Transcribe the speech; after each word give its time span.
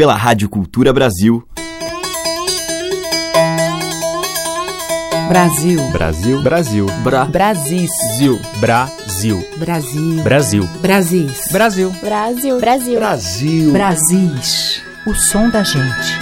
pela 0.00 0.14
Rádio 0.14 0.48
Cultura 0.48 0.94
Brasil. 0.94 1.46
Brasil. 5.28 5.78
Brasil. 5.92 6.42
Brasil. 6.42 6.86
Bra. 7.04 7.26
Brasis. 7.26 7.90
Zil. 8.16 8.40
Brasil. 8.60 9.46
Brasil. 9.58 10.22
Brasil. 10.22 10.68
Brasis. 10.80 11.52
Brasil. 11.52 11.90
Brasil. 12.00 12.58
Brasil. 12.58 12.98
Brasil. 12.98 13.72
Brasis. 13.72 14.82
O 15.06 15.12
som 15.12 15.50
da 15.50 15.62
gente. 15.62 16.18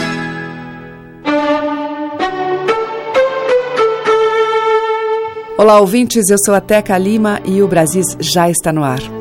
Olá, 5.57 5.79
ouvintes. 5.79 6.29
Eu 6.31 6.37
sou 6.45 6.53
a 6.53 6.61
Teca 6.61 6.99
Lima 6.99 7.41
e 7.45 7.63
o 7.63 7.69
Brasis 7.69 8.17
já 8.19 8.51
está 8.51 8.73
no 8.73 8.83
ar. 8.83 9.18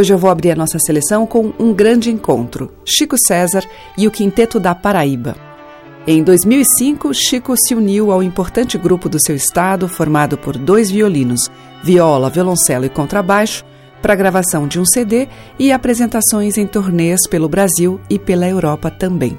Hoje 0.00 0.14
eu 0.14 0.18
vou 0.18 0.30
abrir 0.30 0.50
a 0.50 0.56
nossa 0.56 0.78
seleção 0.78 1.26
com 1.26 1.52
um 1.58 1.74
grande 1.74 2.10
encontro: 2.10 2.72
Chico 2.86 3.16
César 3.18 3.62
e 3.98 4.06
o 4.06 4.10
Quinteto 4.10 4.58
da 4.58 4.74
Paraíba. 4.74 5.36
Em 6.06 6.22
2005, 6.22 7.12
Chico 7.12 7.54
se 7.54 7.74
uniu 7.74 8.10
ao 8.10 8.22
importante 8.22 8.78
grupo 8.78 9.10
do 9.10 9.20
seu 9.20 9.36
estado, 9.36 9.86
formado 9.86 10.38
por 10.38 10.56
dois 10.56 10.90
violinos, 10.90 11.50
viola, 11.82 12.30
violoncelo 12.30 12.86
e 12.86 12.88
contrabaixo, 12.88 13.62
para 14.00 14.14
a 14.14 14.16
gravação 14.16 14.66
de 14.66 14.80
um 14.80 14.86
CD 14.86 15.28
e 15.58 15.70
apresentações 15.70 16.56
em 16.56 16.66
turnês 16.66 17.26
pelo 17.28 17.46
Brasil 17.46 18.00
e 18.08 18.18
pela 18.18 18.48
Europa 18.48 18.90
também. 18.90 19.38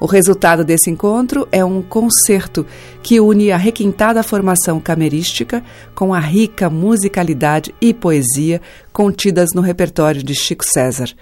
O 0.00 0.06
resultado 0.06 0.64
desse 0.64 0.90
encontro 0.90 1.48
é 1.50 1.64
um 1.64 1.82
concerto 1.82 2.64
que 3.02 3.18
une 3.18 3.50
a 3.50 3.56
requintada 3.56 4.22
formação 4.22 4.78
camerística 4.78 5.62
com 5.92 6.14
a 6.14 6.20
rica 6.20 6.70
musicalidade 6.70 7.74
e 7.80 7.92
poesia 7.92 8.62
contidas 8.92 9.48
no 9.54 9.60
repertório 9.60 10.22
de 10.22 10.36
Chico 10.36 10.64
César. 10.64 11.12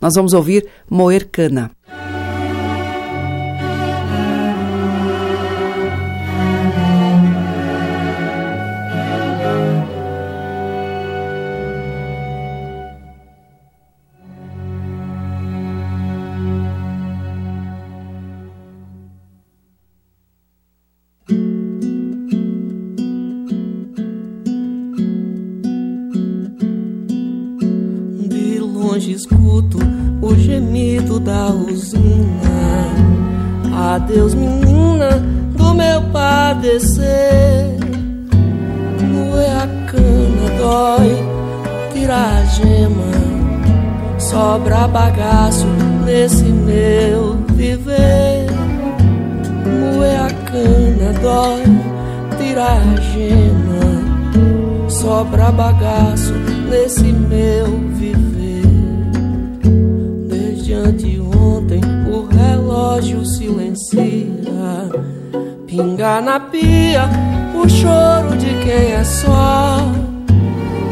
Nós 0.00 0.14
vamos 0.16 0.32
ouvir 0.32 0.66
Moer 0.90 1.28
Cana. 1.30 1.70
Adeus, 33.94 34.34
menina 34.34 35.22
do 35.56 35.72
meu 35.72 36.02
padecer. 36.12 37.78
Moer 39.00 39.56
a 39.56 39.66
cana 39.86 40.50
dói, 40.58 41.16
tira 41.92 42.16
a 42.16 42.44
gema. 42.44 44.18
Sobra 44.18 44.88
bagaço 44.88 45.66
nesse 46.04 46.44
meu 46.44 47.36
viver. 47.54 48.46
Moer 49.64 50.20
a 50.22 50.30
cana 50.50 51.12
dói, 51.22 51.64
tira 52.36 52.64
a 52.64 53.00
gema. 53.12 54.90
Sobra 54.90 55.52
bagaço 55.52 56.32
nesse 56.68 57.12
meu 57.12 57.66
viver 57.96 58.34
de 60.92 61.20
ontem 61.44 61.80
o 62.06 62.26
relógio 62.26 63.24
silencia. 63.24 64.00
Pinga 65.66 66.20
na 66.20 66.40
pia 66.40 67.08
o 67.54 67.68
choro 67.68 68.36
de 68.36 68.54
quem 68.64 68.92
é 68.92 69.04
só. 69.04 69.78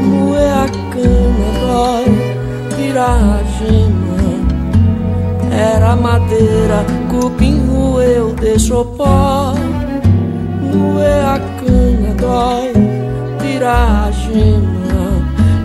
Moer 0.00 0.52
a 0.52 0.66
cana 0.92 1.50
dói, 1.60 2.76
tirar 2.76 3.40
a 3.40 3.42
gema. 3.58 4.02
Era 5.50 5.96
madeira, 5.96 6.84
cupim 7.08 7.66
roeu, 7.66 8.34
deixou 8.34 8.84
pó. 8.84 9.54
Moer 10.60 11.24
a 11.24 11.38
cana 11.38 12.14
dói, 12.18 12.72
tirar 13.40 14.08
a 14.08 14.10
gema. 14.10 14.82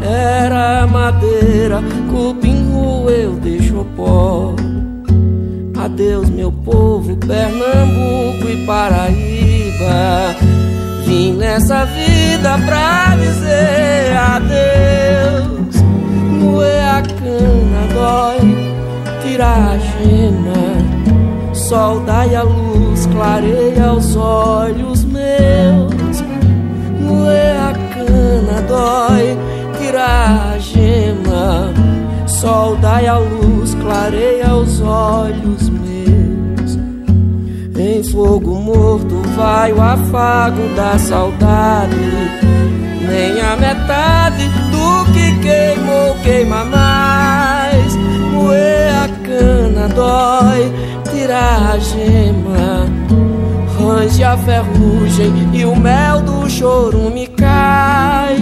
Era 0.03 0.85
madeira, 0.87 1.81
cupim 2.09 2.69
roeu, 2.71 3.33
deixou 3.33 3.85
pó. 3.95 4.53
Adeus, 5.87 6.29
meu 6.29 6.51
povo, 6.51 7.15
Pernambuco 7.15 8.49
e 8.49 8.65
Paraíba. 8.65 10.35
Vim 11.05 11.31
nessa 11.31 11.85
vida 11.85 12.57
pra 12.65 13.15
dizer 13.15 14.13
adeus. 14.17 15.81
Moer 16.41 16.83
a 16.83 17.01
cana 17.01 17.87
dói, 17.93 19.21
tirar 19.23 19.75
a 19.75 19.77
gema. 19.77 21.55
Sol 21.55 22.01
dai 22.01 22.35
a 22.35 22.43
luz, 22.43 23.05
clareia 23.05 23.93
os 23.93 24.13
olhos 24.17 25.05
meus. 25.05 26.21
Moer 26.99 27.55
a 27.61 27.71
cana 27.93 28.61
dói, 28.67 29.37
tirar 29.79 30.51
a 30.53 30.57
gema. 30.59 31.86
Sol 32.39 32.75
dai 32.75 33.07
a 33.07 33.17
luz, 33.17 33.73
clareia 33.73 34.53
os 34.53 34.79
olhos 34.79 35.69
meus. 35.69 36.77
Em 37.75 38.03
fogo 38.03 38.61
morto 38.61 39.15
vai 39.35 39.73
o 39.73 39.81
afago 39.81 40.61
da 40.75 40.99
saudade. 40.99 41.95
Nem 43.07 43.41
a 43.41 43.55
metade 43.55 44.47
do 44.69 45.11
que 45.13 45.39
queimou 45.39 46.13
queima 46.23 46.63
mais. 46.65 47.95
Moer 48.31 48.95
a 48.95 49.07
cana 49.25 49.87
dói, 49.87 50.71
tirar 51.11 51.71
a 51.71 51.79
gema. 51.79 52.85
Range 53.79 54.23
a 54.23 54.37
ferrugem 54.37 55.49
e 55.53 55.65
o 55.65 55.75
mel 55.75 56.21
do 56.21 56.47
chorume 56.47 57.25
cai. 57.25 58.37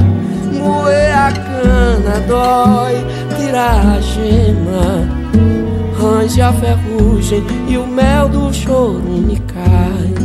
Moer 0.51 1.15
a 1.15 1.31
cana 1.31 2.19
dói, 2.27 3.15
tirar 3.45 3.97
a 3.97 4.01
gema. 4.01 5.07
Range 5.97 6.41
a 6.41 6.53
ferrugem 6.53 7.43
e 7.69 7.77
o 7.77 7.85
mel 7.85 8.27
do 8.27 8.53
chorume 8.53 9.39
cai. 9.41 10.24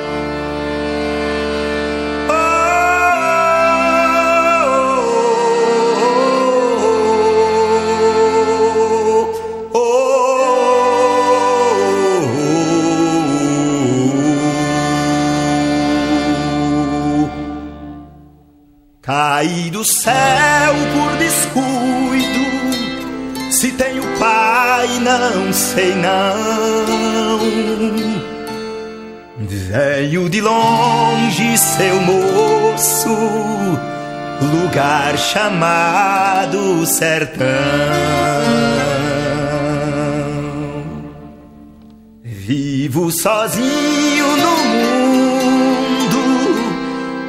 Não 25.35 25.53
sei 25.53 25.95
não. 25.95 27.39
Veio 29.39 30.29
de 30.29 30.41
longe 30.41 31.57
seu 31.57 31.99
moço, 32.01 33.09
lugar 34.41 35.17
chamado 35.17 36.85
sertão. 36.85 37.47
Vivo 42.23 43.09
sozinho 43.11 44.27
no 44.37 44.57
mundo, 44.73 46.21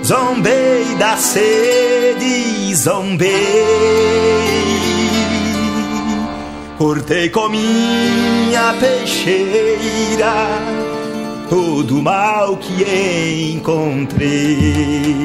zombei 0.05 0.85
da 0.99 1.17
sede, 1.17 2.75
zombei. 2.75 3.31
Cortei 6.79 7.29
com 7.29 7.49
minha 7.49 8.75
peixeira 8.81 10.33
todo 11.49 11.99
o 11.99 12.03
mal 12.03 12.57
que 12.57 13.53
encontrei. 13.55 15.17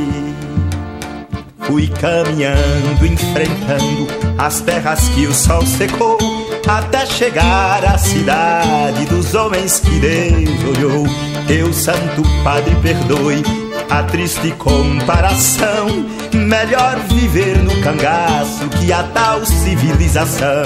Fui 1.60 1.88
caminhando, 1.88 3.06
enfrentando 3.06 4.08
as 4.38 4.62
terras 4.62 5.08
que 5.10 5.26
o 5.26 5.34
sol 5.34 5.66
secou, 5.66 6.18
até 6.68 7.06
chegar 7.06 7.84
à 7.86 7.98
cidade 7.98 9.06
dos 9.06 9.34
homens 9.34 9.80
que 9.80 10.00
Deus 10.00 10.78
olhou. 10.78 11.06
Teu 11.48 11.72
Santo 11.72 12.24
Padre, 12.44 12.76
perdoe 12.82 13.67
a 13.90 14.04
triste 14.04 14.52
comparação. 14.52 15.88
Melhor 16.34 17.00
viver 17.10 17.58
no 17.58 17.82
cangaço 17.82 18.68
que 18.70 18.92
a 18.92 19.04
tal 19.04 19.46
civilização. 19.46 20.66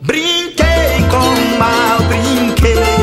Brinquei 0.00 0.98
com 1.10 1.58
mal, 1.58 1.98
brinquei, 2.08 2.93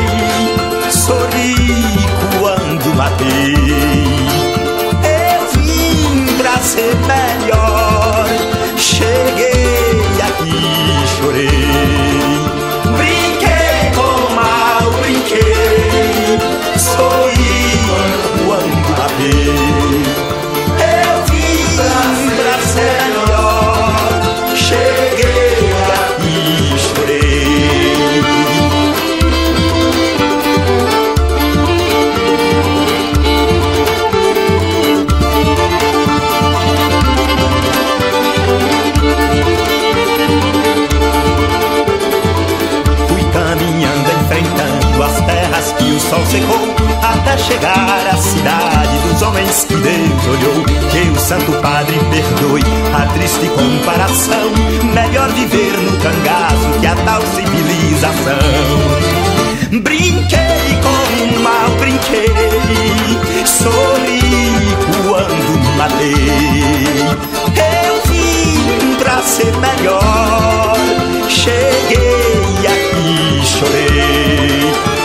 secou, 46.32 46.74
até 47.04 47.38
chegar 47.38 48.08
à 48.10 48.16
cidade 48.16 48.98
dos 49.00 49.22
homens 49.22 49.66
que 49.66 49.76
Deus 49.76 50.28
olhou. 50.28 50.64
Que 50.90 51.10
o 51.10 51.20
Santo 51.20 51.52
Padre 51.62 52.00
perdoe 52.10 52.62
a 52.94 53.06
triste 53.08 53.50
comparação. 53.50 54.50
Melhor 54.94 55.30
viver 55.34 55.78
no 55.78 55.92
cangaço 55.98 56.80
que 56.80 56.88
a 56.88 56.96
tal 56.96 57.22
civilização. 57.36 58.40
Brinquei 59.82 60.80
com 60.82 61.36
o 61.36 61.44
mal, 61.44 61.70
brinquei, 61.80 62.34
sorri 63.46 64.76
quando 65.04 65.78
matei. 65.78 66.12
Eu 67.84 68.02
vim 68.10 68.96
pra 68.96 69.22
ser 69.22 69.54
melhor, 69.58 70.78
cheguei 71.28 72.68
aqui, 72.68 73.46
chorei. 73.46 75.01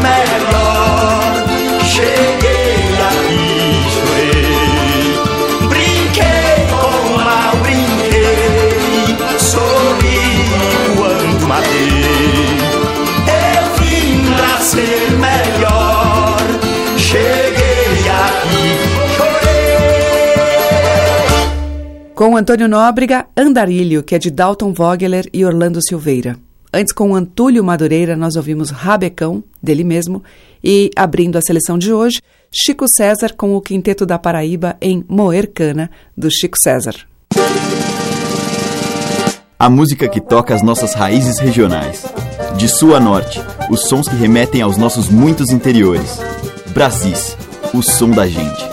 Melhor, 0.00 1.32
cheguei 1.84 2.76
aqui, 3.08 3.44
chorei. 3.94 5.16
Brinquei 5.68 6.56
com 6.70 6.94
o 7.08 7.18
mal, 7.18 7.54
brinquei, 7.62 9.16
sorri 9.38 10.22
quando 10.96 11.46
matei. 11.46 12.60
Eu 13.28 13.64
vim 13.78 14.34
pra 14.34 14.54
ser 14.60 15.10
melhor, 15.18 16.38
cheguei 16.96 18.08
aqui, 18.10 18.64
chorei. 19.16 19.52
Com 22.14 22.36
Antônio 22.36 22.68
Nóbrega, 22.68 23.26
Andarilho, 23.36 24.02
que 24.02 24.14
é 24.14 24.18
de 24.18 24.30
Dalton 24.30 24.72
Vogler 24.72 25.28
e 25.32 25.44
Orlando 25.44 25.80
Silveira. 25.82 26.36
Antes, 26.74 26.90
com 26.90 27.14
Antúlio 27.14 27.62
Madureira, 27.62 28.16
nós 28.16 28.34
ouvimos 28.34 28.70
Rabecão, 28.70 29.44
dele 29.62 29.84
mesmo, 29.84 30.22
e, 30.64 30.90
abrindo 30.96 31.36
a 31.36 31.42
seleção 31.42 31.76
de 31.76 31.92
hoje, 31.92 32.22
Chico 32.50 32.86
César 32.88 33.34
com 33.36 33.54
o 33.54 33.60
Quinteto 33.60 34.06
da 34.06 34.18
Paraíba 34.18 34.76
em 34.80 35.04
Moer 35.06 35.50
Cana, 35.52 35.90
do 36.16 36.30
Chico 36.30 36.56
César. 36.62 36.94
A 39.58 39.68
música 39.68 40.08
que 40.08 40.20
toca 40.20 40.54
as 40.54 40.62
nossas 40.62 40.94
raízes 40.94 41.38
regionais. 41.38 42.06
De 42.56 42.66
sul 42.68 42.96
a 42.96 43.00
norte, 43.00 43.38
os 43.70 43.82
sons 43.82 44.08
que 44.08 44.16
remetem 44.16 44.62
aos 44.62 44.78
nossos 44.78 45.10
muitos 45.10 45.50
interiores. 45.50 46.20
Brasis, 46.72 47.36
o 47.74 47.82
som 47.82 48.10
da 48.10 48.26
gente. 48.26 48.64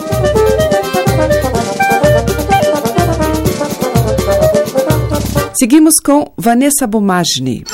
Seguimos 5.60 5.96
com 6.00 6.32
Vanessa 6.38 6.88
Bumagni. 6.88 7.66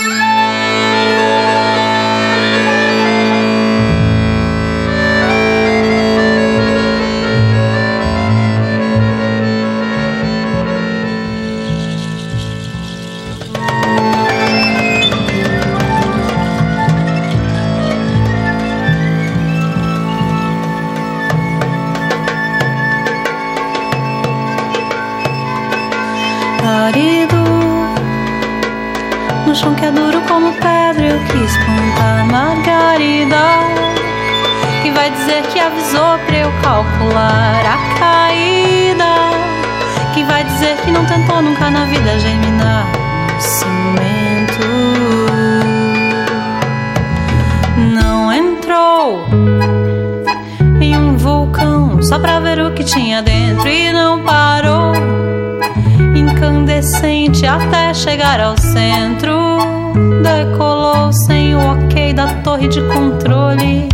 Florido 26.59 27.24
No 29.55 29.61
chão 29.61 29.73
que 29.73 29.85
é 29.85 29.91
duro 29.91 30.19
como 30.27 30.51
pedra 30.51 31.05
Eu 31.05 31.19
quis 31.27 31.55
plantar 31.55 32.25
margarida 32.25 33.37
Que 34.83 34.91
vai 34.91 35.09
dizer 35.09 35.43
que 35.43 35.61
avisou 35.61 36.19
pra 36.25 36.37
eu 36.39 36.51
calcular 36.61 37.63
a 37.65 37.77
caída 37.97 39.05
Que 40.13 40.25
vai 40.25 40.43
dizer 40.43 40.75
que 40.83 40.91
não 40.91 41.05
tentou 41.05 41.41
nunca 41.41 41.71
na 41.71 41.85
vida 41.85 42.19
germinar 42.19 42.85
no 43.33 43.41
cimento 43.41 44.67
Não 47.93 48.33
entrou 48.33 49.25
em 50.81 50.97
um 50.97 51.15
vulcão 51.15 52.01
só 52.03 52.19
pra 52.19 52.41
ver 52.41 52.59
o 52.59 52.73
que 52.73 52.83
tinha 52.83 53.21
dentro 53.21 53.69
e 53.69 53.93
não 53.93 54.21
parou. 54.21 54.84
Incandescente 56.15 57.45
até 57.45 57.93
chegar 57.93 58.39
ao 58.39 58.57
centro, 58.57 59.59
decolou 60.23 61.11
sem 61.11 61.53
o 61.55 61.59
ok 61.59 62.13
da 62.13 62.27
torre 62.35 62.69
de 62.69 62.81
controle. 62.81 63.89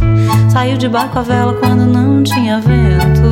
Saiu 0.52 0.78
de 0.78 0.88
barco 0.88 1.18
a 1.20 1.22
vela 1.24 1.54
quando 1.54 1.86
não 1.86 2.24
tinha 2.24 2.60
vento. 2.60 3.28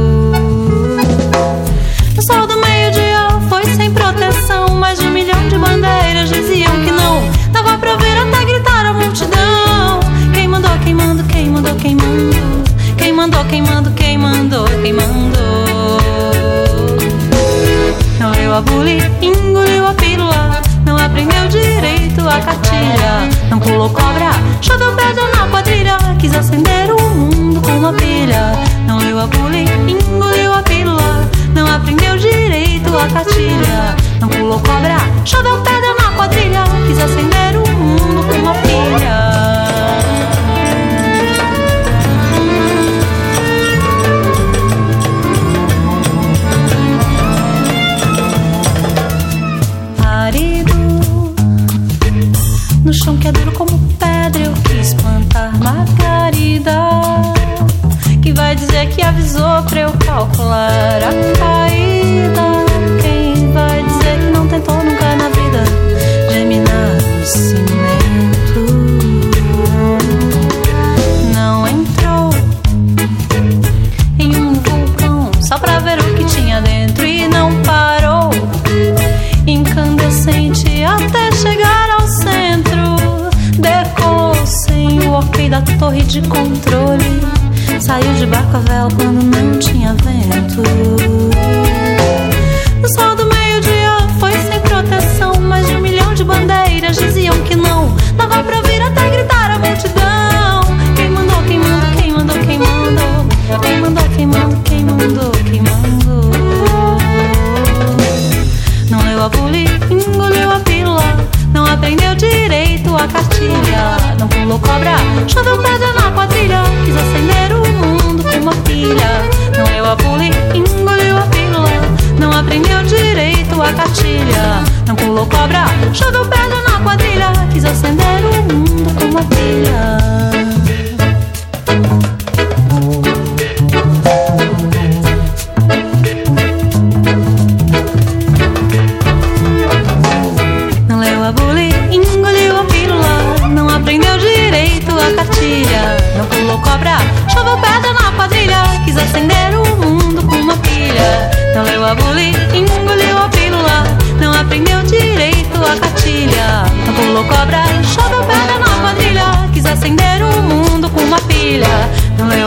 O 2.18 2.22
sol 2.32 2.48
do 2.48 2.60
meio-dia 2.60 3.28
foi 3.48 3.64
sem 3.76 3.92
proteção. 3.92 4.70
Mais 4.76 5.00
de 5.00 5.06
um 5.08 5.12
milhão 5.12 5.48
de 5.48 5.58
bandeiras 5.58 6.30
diziam 6.30 6.72
que 6.84 6.92
não. 6.92 7.22
Dava 7.52 7.78
pra 7.78 7.96
ver 7.96 8.18
até 8.18 8.44
gritar 8.44 8.86
a 8.88 8.94
multidão. 8.94 10.00
Quem 10.34 10.48
mandou, 10.48 10.72
quem 10.84 10.96
mandou, 10.96 11.26
quem 11.26 11.50
mandou, 11.50 11.76
quem 11.76 11.96
mandou? 11.96 12.64
Quem 12.98 13.14
mandou, 13.14 13.46
quem 13.46 13.62
mandou, 13.62 13.94
quem 13.94 14.18
mandou, 14.18 14.66
quem 14.82 14.94
mandou? 14.94 15.79
Leu 18.50 18.58
a 18.58 18.62
buli, 18.62 18.98
engoliu 19.22 19.86
a 19.86 19.94
pílula. 19.94 20.60
Não 20.84 20.98
aprendeu 20.98 21.48
direito 21.50 22.28
a 22.28 22.40
cartilha. 22.42 23.30
Não 23.48 23.60
pulou 23.60 23.92
cobra, 23.92 24.32
choveu 24.60 24.92
pedra 24.96 25.24
na 25.36 25.48
quadrilha. 25.50 25.96
Quis 26.18 26.34
acender 26.34 26.92
o 26.92 27.00
mundo 27.00 27.62
com 27.62 27.74
uma 27.74 27.94
pilha. 27.94 28.54
Não 28.88 28.98
leu 28.98 29.20
a 29.20 29.28
buli, 29.28 29.66
engoliu 29.88 30.52
a 30.52 30.64
pílula. 30.64 31.30
Não 31.54 31.68
aprendeu 31.68 32.18
direito 32.18 32.98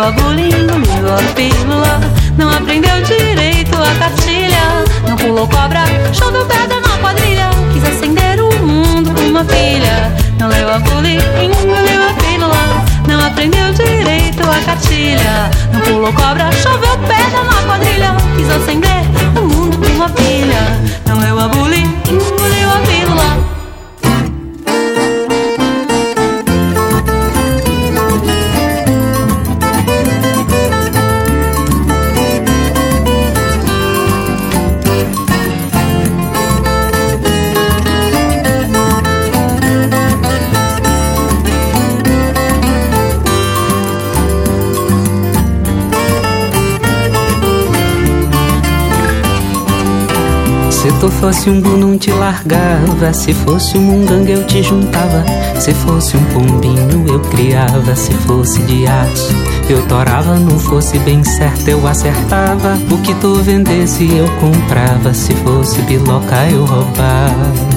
Leu 0.02 0.08
a 0.08 0.12
buli, 0.14 0.48
engoliu 0.48 1.14
a 1.14 1.32
pílula. 1.32 2.00
Não 2.36 2.50
aprendeu 2.50 3.00
direito 3.02 3.76
a 3.76 3.94
cartilha. 4.00 4.84
Não 5.08 5.16
pulou 5.16 5.46
cobra, 5.46 5.84
choveu 6.12 6.44
pedra 6.44 6.80
na 6.80 6.98
quadrilha. 6.98 7.48
Quis 7.72 7.84
acender 7.84 8.40
o 8.40 8.52
mundo 8.66 9.14
com 9.14 9.20
uma 9.28 9.44
pilha. 9.44 10.12
Não 10.40 10.48
leu 10.48 10.74
a 10.74 10.80
buli, 10.80 11.18
engoliu 11.40 12.02
a 12.02 12.14
pílula. 12.14 12.84
Não 13.06 13.24
aprendeu 13.24 13.72
direito 13.74 14.42
a 14.42 14.60
cartilha. 14.64 15.48
Não 15.72 15.80
pulou 15.82 16.12
cobra, 16.12 16.50
choveu 16.50 16.98
pedra 17.06 17.44
na 17.44 17.62
quadrilha. 17.62 18.16
Quis 18.36 18.50
acender 18.50 19.04
o 19.40 19.46
mundo 19.46 19.78
com 19.78 19.86
uma 19.94 20.08
pilha. 20.08 20.80
Não 21.06 21.20
leu 21.20 21.38
a 21.38 21.46
buli, 21.46 21.82
engoliu 22.10 22.70
a 22.70 22.80
pílula. 22.88 23.51
Tu 51.02 51.10
fosse 51.10 51.50
um 51.50 51.60
bu 51.60 51.70
não 51.70 51.98
te 51.98 52.12
largava. 52.12 53.12
Se 53.12 53.34
fosse 53.34 53.76
um 53.76 53.80
munganga 53.80 54.30
eu 54.30 54.46
te 54.46 54.62
juntava. 54.62 55.24
Se 55.58 55.74
fosse 55.74 56.16
um 56.16 56.24
pombinho 56.26 57.04
eu 57.08 57.18
criava. 57.18 57.96
Se 57.96 58.12
fosse 58.12 58.62
de 58.62 58.86
aço 58.86 59.34
eu 59.68 59.84
torava. 59.88 60.38
Não 60.38 60.56
fosse 60.60 61.00
bem 61.00 61.24
certo 61.24 61.66
eu 61.66 61.84
acertava. 61.88 62.78
O 62.88 62.98
que 62.98 63.14
tu 63.16 63.34
vendesse 63.34 64.16
eu 64.16 64.28
comprava. 64.38 65.12
Se 65.12 65.34
fosse 65.34 65.82
biloca 65.82 66.48
eu 66.48 66.64
roubava 66.64 67.71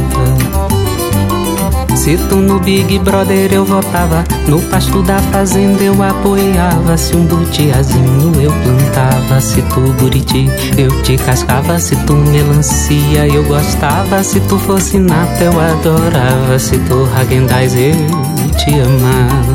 se 2.06 2.18
tu 2.30 2.36
no 2.36 2.60
Big 2.60 3.00
Brother 3.00 3.52
eu 3.52 3.66
votava, 3.66 4.24
no 4.48 4.62
pasto 4.70 5.02
da 5.02 5.18
fazenda 5.18 5.82
eu 5.82 6.04
apoiava. 6.04 6.96
Se 6.96 7.16
um 7.16 7.26
butiazinho 7.26 8.32
eu 8.40 8.52
plantava, 8.52 9.42
se 9.42 9.60
tu 9.64 9.82
buriti 10.00 10.48
eu 10.78 11.02
te 11.02 11.18
cascava. 11.18 11.80
Se 11.80 11.96
tu 12.06 12.14
melancia 12.14 13.28
eu 13.28 13.44
gostava, 13.46 14.24
se 14.24 14.40
tu 14.42 14.60
fosse 14.60 15.00
nata 15.00 15.46
eu 15.46 15.60
adorava. 15.60 16.60
Se 16.60 16.78
tu 16.78 17.10
Hagendaz 17.16 17.74
eu 17.74 17.96
te 18.56 18.70
amava. 18.82 19.54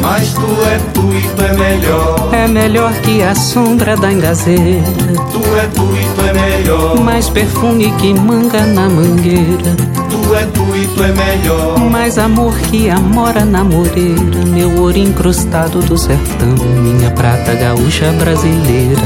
Mas 0.00 0.32
tu 0.32 0.46
é 0.64 0.78
tu 0.94 1.12
e 1.12 1.36
tu 1.36 1.42
é 1.42 1.52
melhor. 1.52 2.30
É 2.32 2.48
melhor 2.48 2.94
que 2.94 3.22
a 3.22 3.34
sombra 3.34 3.94
da 3.94 4.10
engazeira. 4.10 4.86
Tu 5.30 5.38
é 5.54 5.66
tu 5.66 5.94
e 5.94 6.14
tu 6.14 6.26
é 6.26 6.32
melhor. 6.32 6.98
Mais 6.98 7.28
perfume 7.28 7.92
que 7.98 8.14
manga 8.14 8.64
na 8.64 8.88
mangueira. 8.88 9.91
Tu 10.32 10.36
é 10.36 10.46
tu 10.46 10.64
e 10.74 10.86
tu 10.86 11.02
é 11.04 11.12
melhor. 11.12 11.78
Mais 11.90 12.16
amor 12.16 12.58
que 12.58 12.88
amora 12.88 13.44
na 13.44 13.62
moreira. 13.62 14.46
Meu 14.46 14.80
ouro 14.80 14.96
incrustado 14.96 15.80
do 15.80 15.98
sertão. 15.98 16.54
Minha 16.82 17.10
prata 17.10 17.54
gaúcha 17.54 18.10
brasileira. 18.12 19.02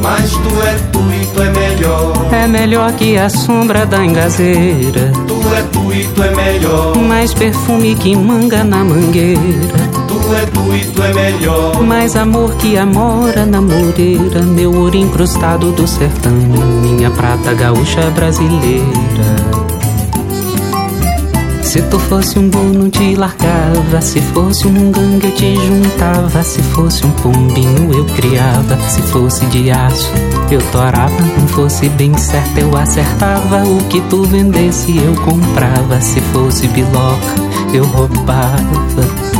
Mas 0.00 0.30
tu 0.30 0.62
é 0.62 0.74
tu 0.92 1.00
e 1.00 1.26
tu 1.34 1.42
é 1.42 1.50
melhor. 1.50 2.28
É 2.32 2.46
melhor 2.46 2.92
que 2.92 3.18
a 3.18 3.28
sombra 3.28 3.84
da 3.84 4.04
engazeira. 4.04 5.10
Tu 5.26 5.54
é 5.56 5.62
tu 5.72 5.92
e 5.92 6.04
tu 6.14 6.22
é 6.22 6.30
melhor. 6.30 6.96
Mais 6.96 7.34
perfume 7.34 7.96
que 7.96 8.14
manga 8.14 8.62
na 8.62 8.84
mangueira. 8.84 9.79
Tu 10.94 11.02
é 11.02 11.12
melhor. 11.12 11.82
Mais 11.82 12.14
amor 12.16 12.54
que 12.56 12.76
amora 12.76 13.44
na 13.44 13.60
moreira, 13.60 14.42
meu 14.42 14.72
ouro 14.74 14.96
incrustado 14.96 15.72
do 15.72 15.86
sertão, 15.86 16.32
minha 16.32 17.10
prata 17.10 17.52
gaúcha 17.54 18.10
brasileira. 18.10 19.60
Se 21.70 21.80
tu 21.82 22.00
fosse 22.00 22.36
um 22.36 22.48
boi 22.50 22.72
não 22.72 22.90
te 22.90 23.14
largava 23.14 24.00
Se 24.00 24.20
fosse 24.20 24.66
um 24.66 24.90
gangue 24.90 25.28
eu 25.28 25.34
te 25.36 25.54
juntava 25.54 26.42
Se 26.42 26.60
fosse 26.62 27.06
um 27.06 27.10
pombinho 27.12 27.94
eu 27.94 28.04
criava 28.06 28.76
Se 28.88 29.00
fosse 29.02 29.46
de 29.46 29.70
aço 29.70 30.10
eu 30.50 30.60
torava 30.72 31.14
Não 31.38 31.46
fosse 31.46 31.88
bem 31.90 32.12
certo 32.18 32.58
eu 32.58 32.76
acertava 32.76 33.62
O 33.62 33.78
que 33.84 34.00
tu 34.00 34.24
vendesse 34.24 34.98
eu 34.98 35.14
comprava 35.22 36.00
Se 36.00 36.20
fosse 36.32 36.66
biloca 36.66 37.36
eu 37.72 37.84
roubava 37.84 39.39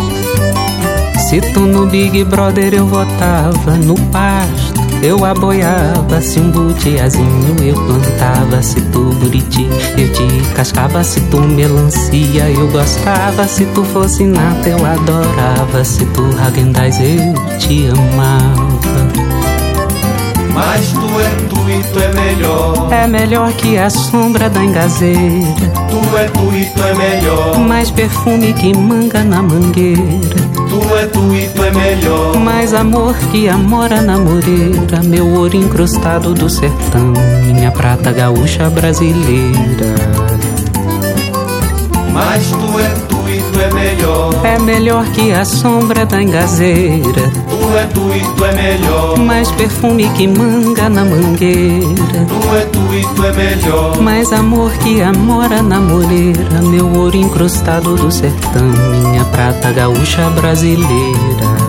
Se 1.30 1.40
tu 1.40 1.60
no 1.60 1.86
Big 1.86 2.24
Brother 2.24 2.74
eu 2.74 2.84
votava 2.84 3.76
No 3.76 3.94
pasto 4.10 4.80
eu 5.00 5.24
aboiava, 5.24 6.20
se 6.20 6.38
um 6.38 6.50
butiazinho 6.50 7.56
eu 7.62 7.74
plantava, 7.74 8.60
se 8.62 8.82
tu 8.92 9.04
buriti 9.14 9.66
eu 9.96 10.12
te 10.12 10.26
cascava, 10.54 11.02
se 11.02 11.22
tu 11.22 11.40
melancia 11.40 12.50
eu 12.50 12.68
gostava, 12.68 13.48
se 13.48 13.64
tu 13.66 13.82
fosse 13.82 14.24
nata 14.24 14.68
eu 14.68 14.84
adorava, 14.84 15.82
se 15.84 16.04
tu 16.04 16.30
ragendaz 16.32 16.98
eu 17.00 17.32
te 17.58 17.88
amava. 17.88 19.30
Mas 20.52 20.92
tu 20.92 21.20
é 21.20 21.30
tu 21.48 21.70
e 21.70 21.82
tu 21.92 21.98
é 21.98 22.12
melhor. 22.12 22.92
É 22.92 23.06
melhor 23.06 23.52
que 23.52 23.78
a 23.78 23.88
sombra 23.88 24.50
da 24.50 24.62
engazeira. 24.62 25.70
Tu 25.88 26.16
é 26.18 26.24
tu 26.24 26.54
e 26.54 26.64
tu 26.66 26.82
é 26.82 26.94
melhor. 26.94 27.58
Mais 27.58 27.90
perfume 27.90 28.52
que 28.52 28.76
manga 28.76 29.24
na 29.24 29.40
mangueira. 29.40 30.49
Tu 30.70 30.96
é 30.96 31.06
tu 31.06 31.34
e 31.34 31.48
tu 31.48 31.64
é 31.64 31.70
melhor. 31.72 32.36
Mais 32.38 32.72
amor 32.72 33.16
que 33.32 33.48
amora 33.48 34.00
na 34.00 34.16
moreira. 34.16 35.02
Meu 35.04 35.26
ouro 35.26 35.56
incrustado 35.56 36.32
do 36.32 36.48
sertão. 36.48 37.12
Minha 37.44 37.72
prata 37.72 38.12
gaúcha 38.12 38.70
brasileira. 38.70 39.94
Mas 42.12 42.46
tu 42.50 42.78
é 42.78 42.88
tu 43.08 43.19
tu 43.19 43.19
é 43.70 43.74
melhor. 43.74 44.34
É 44.44 44.58
melhor 44.58 45.04
que 45.12 45.32
a 45.32 45.44
sombra 45.44 46.04
da 46.04 46.22
engazeira. 46.22 47.30
Tu 47.48 47.78
é 47.78 47.86
tu 47.86 48.14
e 48.14 48.36
tu 48.36 48.44
é 48.44 48.52
melhor. 48.52 49.18
Mais 49.18 49.50
perfume 49.52 50.08
que 50.10 50.26
manga 50.26 50.88
na 50.88 51.04
mangueira. 51.04 52.26
Tu 52.28 52.56
é 52.56 52.60
tu 52.66 52.94
e 52.94 53.14
tu 53.14 53.24
é 53.24 53.32
melhor. 53.32 54.00
Mais 54.00 54.32
amor 54.32 54.70
que 54.72 55.00
amora 55.02 55.62
na 55.62 55.80
moreira. 55.80 56.62
Meu 56.62 56.90
ouro 56.92 57.16
incrustado 57.16 57.94
do 57.94 58.10
sertão. 58.10 58.66
Minha 59.02 59.24
prata 59.26 59.72
gaúcha 59.72 60.28
brasileira. 60.30 61.59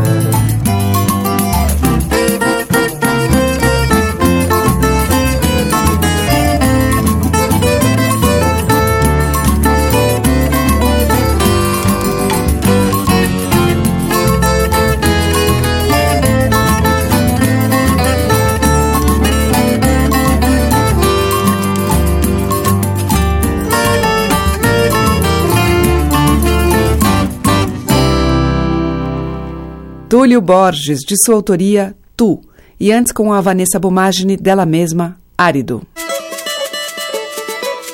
Túlio 30.11 30.41
Borges, 30.41 31.05
de 31.07 31.15
sua 31.23 31.35
autoria, 31.35 31.95
Tu, 32.17 32.37
e 32.77 32.91
antes 32.91 33.13
com 33.13 33.31
a 33.31 33.39
Vanessa 33.39 33.79
Bumagine, 33.79 34.35
dela 34.35 34.65
mesma, 34.65 35.17
Árido. 35.37 35.83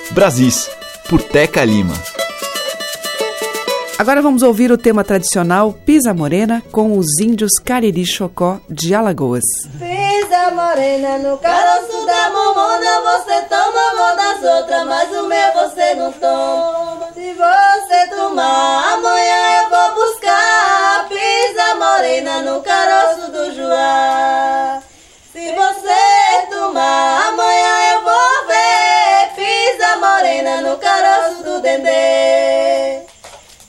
Brasis, 0.10 0.68
por 1.08 1.22
Teca 1.22 1.64
Lima. 1.64 1.94
Agora 4.00 4.20
vamos 4.20 4.42
ouvir 4.42 4.72
o 4.72 4.80
tema 4.80 5.04
tradicional 5.04 5.72
Pisa 5.72 6.12
Morena 6.12 6.64
com 6.72 6.98
os 6.98 7.20
índios 7.20 7.52
Cariri 7.64 8.04
Chocó 8.04 8.60
de 8.68 8.96
Alagoas. 8.96 9.44
Pisa 9.78 10.50
morena 10.56 11.20
no 11.20 11.38
caroço 11.38 12.04
da 12.04 12.32
mamona, 12.32 13.02
você 13.02 13.42
toma 13.44 13.92
amor 13.92 14.16
das 14.16 14.56
outras, 14.56 14.88
mas 14.88 15.10
o 15.12 15.28
meu 15.28 15.54
você 15.54 15.94
não 15.94 16.12
toma. 16.14 17.14
Se 17.14 17.32
você 17.34 18.16
tomar, 18.16 18.94
amanhã 18.94 19.62
eu 19.62 19.70
vou 19.70 20.06
buscar. 20.06 20.67
Morena 21.78 22.42
no 22.42 22.62
caroço 22.62 23.32
do 23.32 23.56
Joá. 23.56 24.82
Se 25.32 25.52
você 25.54 26.48
tomar, 26.50 27.28
amanhã 27.28 27.94
eu 27.94 28.04
vou 28.04 28.48
ver. 28.48 29.36
Pisa 29.36 29.98
morena 29.98 30.62
no 30.62 30.78
caroço 30.78 31.44
do 31.44 31.62
Dendê. 31.62 33.02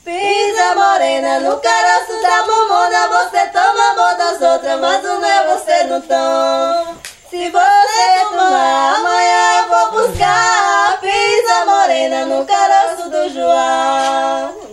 Pisa 0.03 0.75
morena 0.75 1.39
no 1.41 1.59
caroço 1.59 2.21
da 2.21 2.47
mamona, 2.47 3.07
você 3.09 3.45
toma 3.47 3.91
amor 3.91 4.15
das 4.15 4.41
outras, 4.41 4.79
mas 4.79 5.05
o 5.05 5.19
meu 5.19 5.57
você 5.57 5.83
não 5.83 6.01
toma. 6.01 6.97
Se 7.29 7.47
você 7.47 8.25
tomar, 8.31 8.95
amanhã 8.95 9.59
eu 9.59 9.69
vou 9.69 10.07
buscar. 10.07 10.99
Pisa 10.99 11.65
morena 11.65 12.25
no 12.25 12.43
caroço 12.43 13.07
do 13.07 13.29
João. 13.29 14.69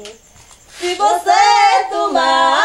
Se 0.79 0.95
você 0.95 1.87
tomar, 1.91 2.56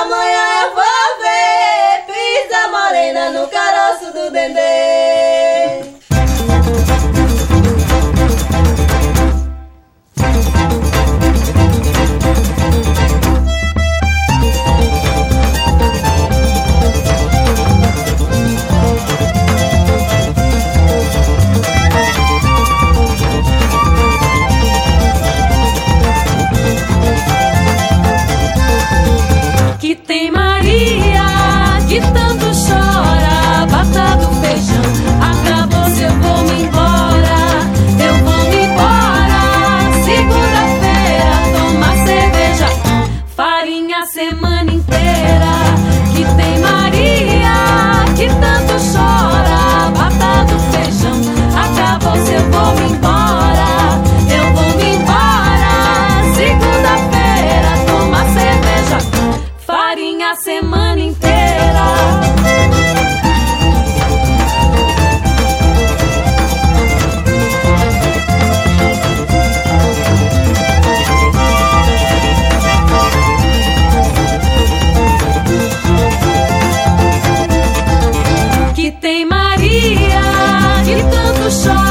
shine. 81.51 81.90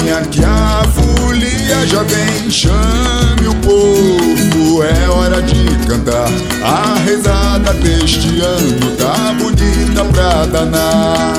Que 0.00 0.42
a 0.44 0.82
folia 0.94 1.86
já 1.86 2.02
vem, 2.02 2.50
chame 2.50 3.46
o 3.46 3.54
povo, 3.56 4.82
é 4.82 5.08
hora 5.08 5.42
de 5.42 5.86
cantar. 5.86 6.28
A 6.62 6.98
rezada 7.04 7.74
deste 7.74 8.40
ano 8.40 8.96
tá 8.96 9.34
bonita 9.38 10.04
pra 10.06 10.46
danar. 10.46 11.34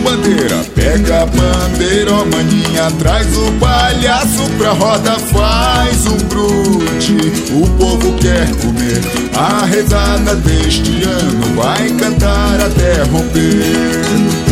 bandeira, 0.00 0.64
pega 0.74 1.22
a 1.22 1.26
bandeira, 1.26 2.12
ó 2.12 2.24
maninha, 2.24 2.90
traz 2.98 3.26
o 3.36 3.52
palhaço 3.52 4.42
pra 4.58 4.72
roda, 4.72 5.18
faz 5.18 6.06
um 6.06 6.16
brute. 6.28 7.16
O 7.52 7.68
povo 7.78 8.12
quer 8.14 8.50
comer, 8.56 9.00
a 9.36 9.64
rezada 9.64 10.34
deste 10.36 11.02
ano 11.04 11.54
vai 11.54 11.88
cantar 11.90 12.60
até 12.60 13.02
romper. 13.04 14.49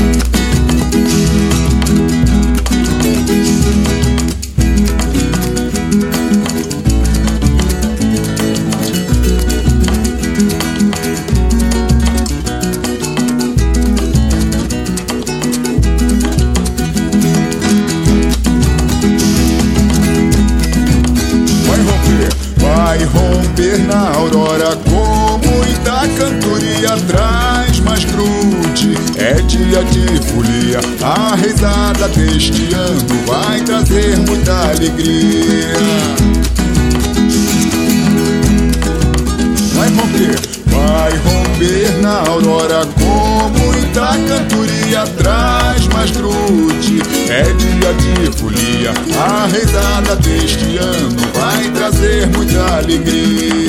Este 32.38 32.72
ano 32.72 33.04
vai 33.26 33.60
trazer 33.62 34.16
muita 34.18 34.68
alegria. 34.68 35.74
Vai 39.74 39.88
romper, 39.88 40.38
vai 40.66 41.10
romper 41.16 42.00
na 42.00 42.20
aurora 42.28 42.86
com 42.94 43.48
muita 43.58 44.16
cantoria. 44.28 45.04
Traz 45.16 45.88
mais 45.88 46.12
grude, 46.12 47.02
é 47.28 47.42
dia 47.42 47.92
de 47.94 48.38
folia. 48.38 48.92
A 49.18 49.46
rezada 49.48 50.14
deste 50.14 50.76
ano 50.78 51.16
vai 51.34 51.68
trazer 51.72 52.28
muita 52.28 52.76
alegria. 52.76 53.67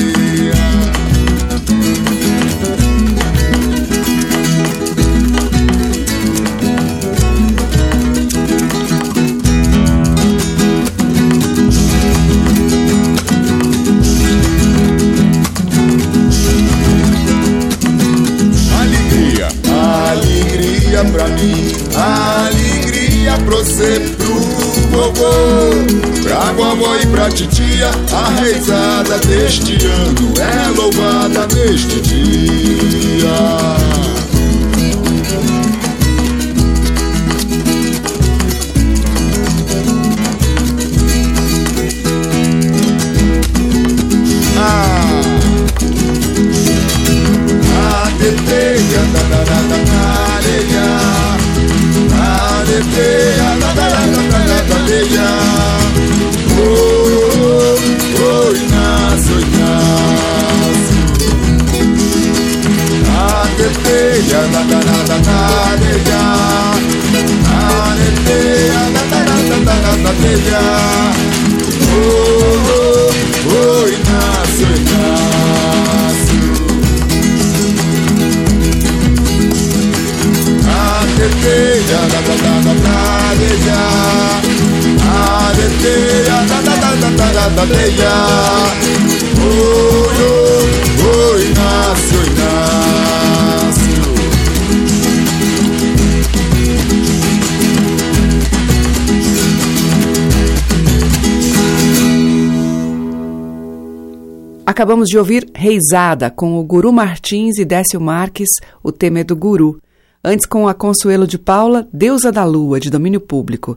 Acabamos 104.70 105.08
de 105.08 105.18
ouvir 105.18 105.50
Reisada 105.52 106.30
com 106.30 106.56
o 106.56 106.62
Guru 106.62 106.92
Martins 106.92 107.58
e 107.58 107.64
Décio 107.64 108.00
Marques, 108.00 108.48
o 108.84 108.92
tema 108.92 109.18
é 109.18 109.24
do 109.24 109.34
Guru. 109.34 109.80
Antes 110.22 110.46
com 110.46 110.68
a 110.68 110.72
Consuelo 110.72 111.26
de 111.26 111.36
Paula, 111.36 111.88
Deusa 111.92 112.30
da 112.30 112.44
Lua, 112.44 112.78
de 112.78 112.88
domínio 112.88 113.20
público. 113.20 113.76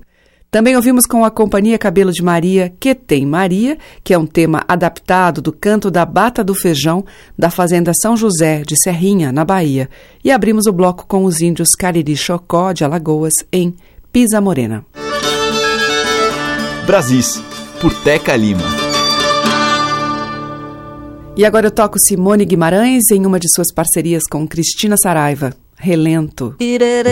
Também 0.52 0.76
ouvimos 0.76 1.08
com 1.08 1.26
a 1.26 1.32
Companhia 1.32 1.80
Cabelo 1.80 2.12
de 2.12 2.22
Maria, 2.22 2.72
Que 2.80 2.94
Tem 2.94 3.26
Maria, 3.26 3.76
que 4.04 4.14
é 4.14 4.18
um 4.20 4.28
tema 4.28 4.64
adaptado 4.68 5.42
do 5.42 5.52
canto 5.52 5.90
da 5.90 6.06
Bata 6.06 6.44
do 6.44 6.54
Feijão, 6.54 7.04
da 7.36 7.50
Fazenda 7.50 7.92
São 8.00 8.16
José, 8.16 8.62
de 8.62 8.76
Serrinha, 8.78 9.32
na 9.32 9.44
Bahia. 9.44 9.90
E 10.24 10.30
abrimos 10.30 10.68
o 10.68 10.72
bloco 10.72 11.08
com 11.08 11.26
os 11.26 11.42
índios 11.42 11.70
Cariri 11.72 12.16
Chocó, 12.16 12.72
de 12.72 12.84
Alagoas, 12.84 13.34
em 13.52 13.74
Pisa 14.12 14.40
Morena. 14.40 14.86
Brasis, 16.86 17.42
por 17.82 17.92
Teca 18.04 18.36
Lima. 18.36 18.93
E 21.36 21.44
agora 21.44 21.66
eu 21.66 21.72
toco 21.72 21.98
Simone 22.00 22.46
Guimarães 22.46 23.10
em 23.12 23.26
uma 23.26 23.40
de 23.40 23.52
suas 23.52 23.74
parcerias 23.74 24.22
com 24.30 24.48
Cristina 24.48 24.96
Saraiva, 24.96 25.52
Relento. 25.76 26.56
Irerê, 26.60 27.10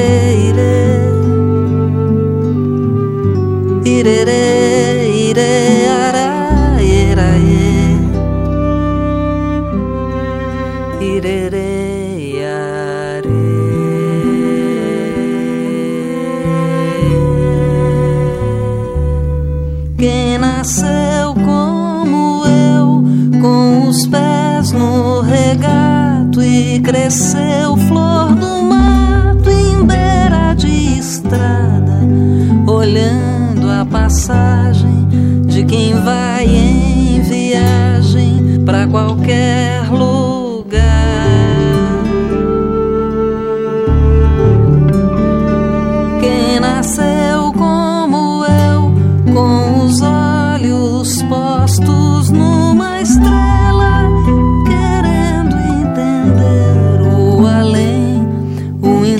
irê. 0.47 1.01
Irerê, 3.83 5.09
irê, 5.31 5.87
ará, 5.87 6.77
iraê. 6.83 7.95
Irerê, 11.01 11.70
os 23.91 24.07
pés 24.07 24.71
no 24.71 25.19
regato 25.19 26.41
e 26.41 26.79
cresceu 26.79 27.75
flor 27.89 28.33
do 28.35 28.61
mato 28.63 29.49
em 29.49 29.85
beira 29.85 30.53
de 30.53 30.97
estrada, 30.97 31.99
olhando 32.65 33.69
a 33.69 33.85
passagem 33.85 35.09
de 35.45 35.65
quem 35.65 35.93
vai 35.93 36.45
em 36.45 37.21
viagem 37.21 38.63
para 38.65 38.87
qualquer 38.87 39.89
lugar. 39.91 40.20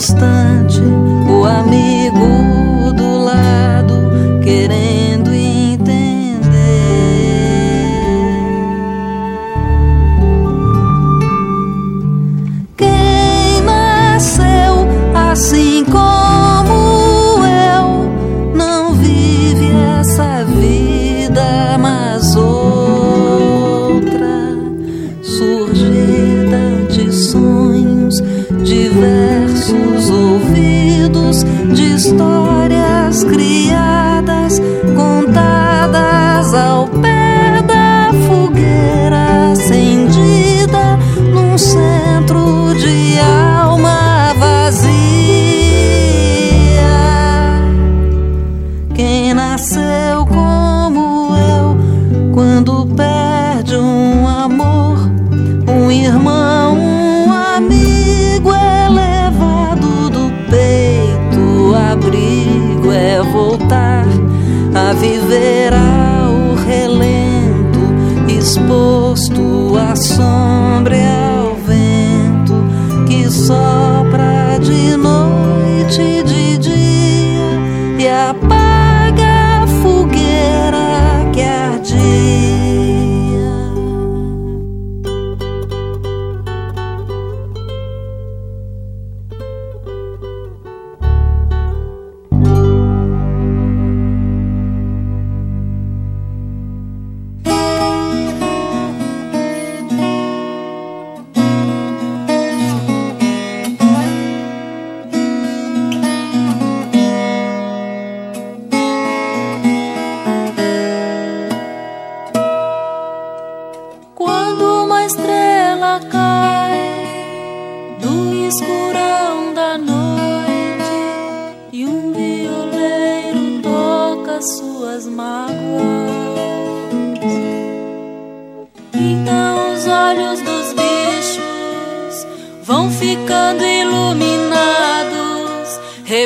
O 0.01 0.40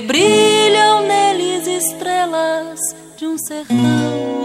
brilham 0.05 1.01
neles 1.07 1.67
estrelas 1.67 2.79
de 3.17 3.25
um 3.25 3.37
sertão. 3.37 4.44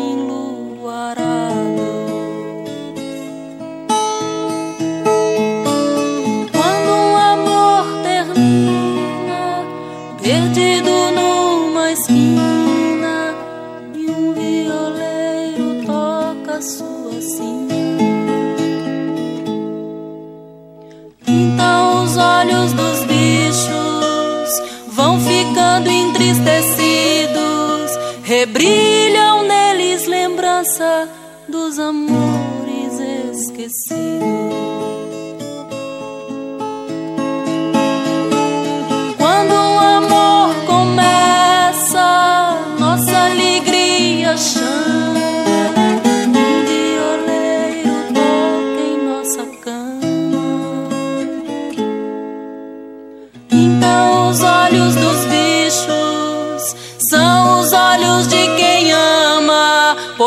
brilham 28.53 29.42
neles 29.44 30.07
lembrança 30.07 31.09
dos 31.48 31.79
amores 31.79 32.98
esquecidos. 33.33 35.10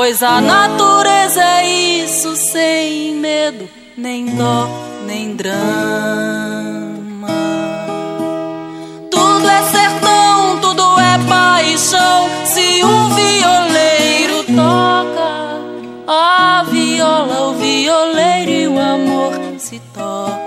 pois 0.03 0.21
a 0.21 0.41
natureza 0.41 1.41
é 1.41 1.65
isso, 2.03 2.35
sem 2.35 3.15
medo, 3.15 3.69
nem 3.95 4.25
dó, 4.35 4.67
nem 5.05 5.33
drama. 5.33 7.29
Tudo 9.09 9.47
é 9.47 9.61
sertão, 9.61 10.59
tudo 10.59 10.99
é 10.99 11.17
paixão. 11.29 12.27
Se 12.43 12.83
um 12.83 13.15
violeiro 13.15 14.43
toca 14.43 15.61
a 16.05 16.65
viola, 16.69 17.47
o 17.47 17.53
violeiro 17.53 18.51
e 18.51 18.67
o 18.67 18.77
amor 18.77 19.31
se 19.57 19.79
tocam. 19.93 20.42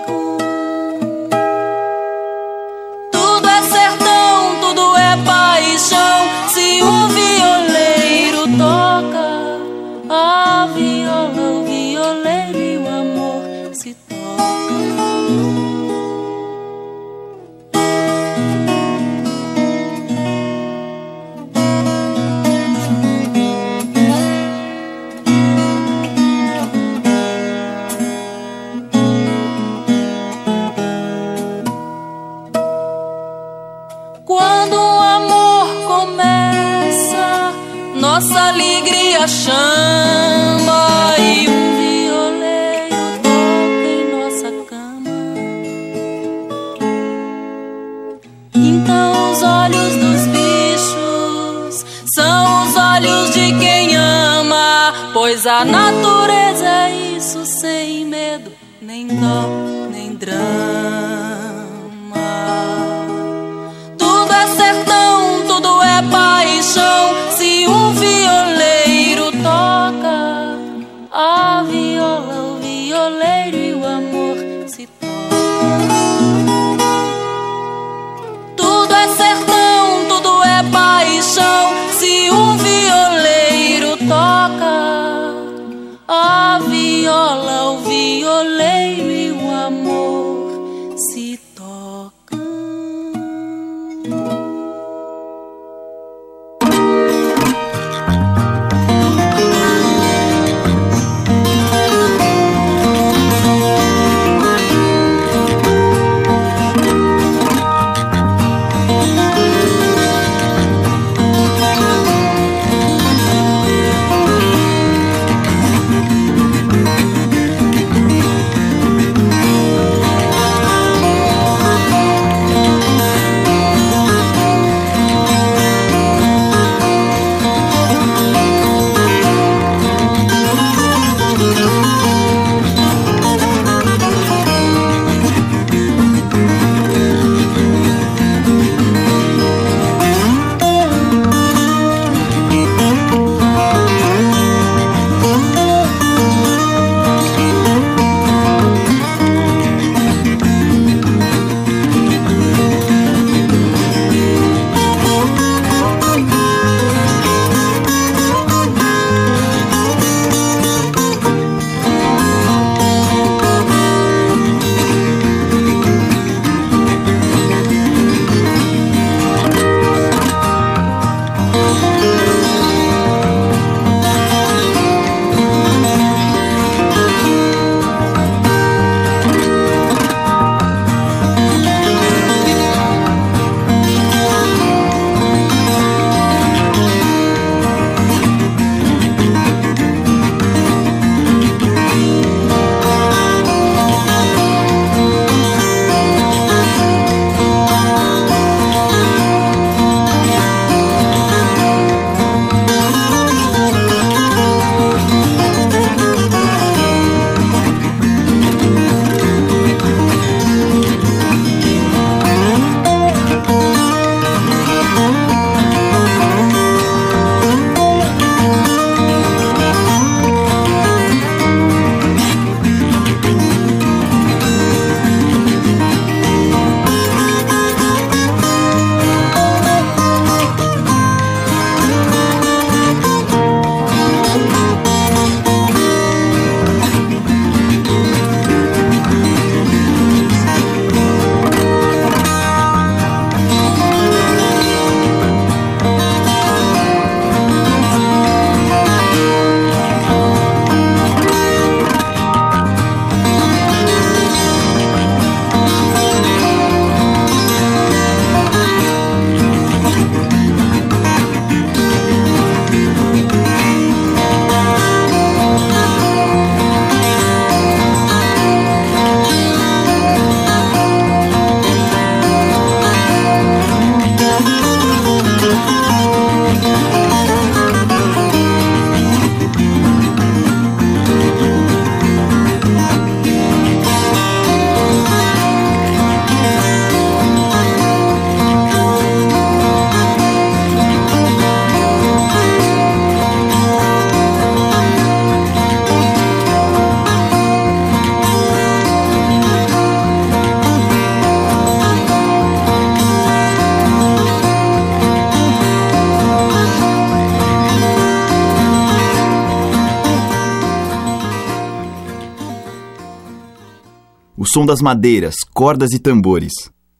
Das 314.77 314.83
madeiras, 314.83 315.37
cordas 315.55 315.93
e 315.95 315.99
tambores. 315.99 316.53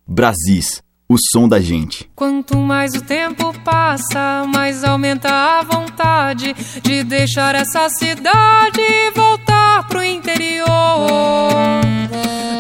Brasis, 0.09 0.83
o 1.07 1.17
som 1.19 1.47
da 1.47 1.61
gente. 1.61 2.09
Quanto 2.15 2.57
mais 2.57 2.95
o 2.95 3.03
tempo 3.03 3.53
passa, 3.63 4.45
mais 4.47 4.83
aumenta 4.83 5.29
a 5.29 5.63
vontade 5.63 6.55
de 6.83 7.05
deixar 7.05 7.55
essa 7.55 7.89
cidade 7.91 8.81
e 8.81 9.11
voltar 9.11 9.87
pro 9.89 10.03
interior. 10.03 10.67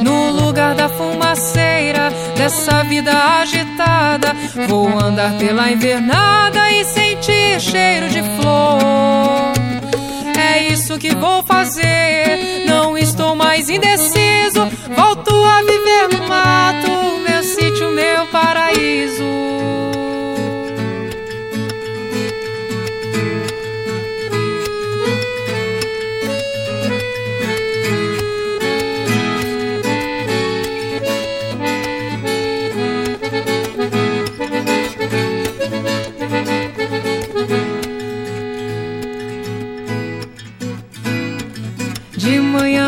No 0.03 0.45
lugar 0.45 0.75
da 0.75 0.91
fumaceira, 0.91 2.11
dessa 2.37 2.85
vida 2.85 3.13
agitada, 3.41 4.35
vou 4.69 4.87
andar 4.87 5.39
pela 5.39 5.71
invernada 5.71 6.71
e 6.73 6.85
sentir 6.85 7.59
cheiro 7.59 8.11
de 8.11 8.23
flor. 8.37 9.66
Isso 10.87 10.99
que 10.99 11.13
vou 11.17 11.43
fazer, 11.43 12.65
não 12.69 12.97
estou 12.97 13.35
mais 13.35 13.69
indeciso, 13.69 14.61
volto 14.95 15.35
a 15.35 15.61
viver 15.61 16.17
no 16.17 16.29
mato. 16.29 17.07
Sítio, 17.43 17.91
meu 17.91 18.27
paraíso. 18.29 19.23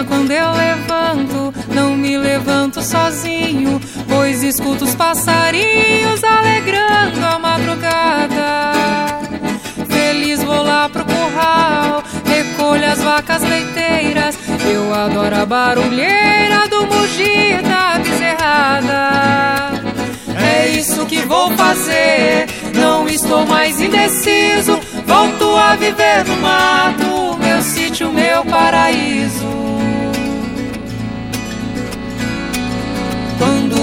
Quando 0.09 0.31
eu 0.31 0.51
levanto, 0.53 1.55
não 1.73 1.95
me 1.95 2.17
levanto 2.17 2.83
sozinho, 2.83 3.81
pois 4.09 4.43
escuto 4.43 4.85
os 4.85 4.95
passarinhos 4.95 6.25
alegrando 6.25 7.25
a 7.25 7.39
madrugada. 7.39 8.73
Feliz 9.89 10.43
vou 10.43 10.63
lá 10.63 10.89
pro 10.89 11.05
curral, 11.05 12.03
recolho 12.25 12.91
as 12.91 12.99
vacas 13.01 13.43
leiteiras. 13.43 14.39
Eu 14.69 14.93
adoro 14.95 15.37
a 15.37 15.47
barulheira 15.47 16.67
do 16.69 16.87
mugir 16.87 17.63
da 17.63 17.99
bezerrada. 17.99 19.83
É 20.37 20.69
isso 20.69 21.05
que 21.07 21.21
vou 21.21 21.51
fazer, 21.53 22.47
não 22.75 23.07
estou 23.09 23.47
mais 23.47 23.81
indeciso. 23.81 24.81
Volto 25.07 25.57
a 25.57 25.77
viver 25.77 26.25
no 26.27 26.37
mato, 26.39 27.39
meu 27.39 27.63
sítio, 27.63 28.11
meu 28.11 28.45
paraíso. 28.45 29.58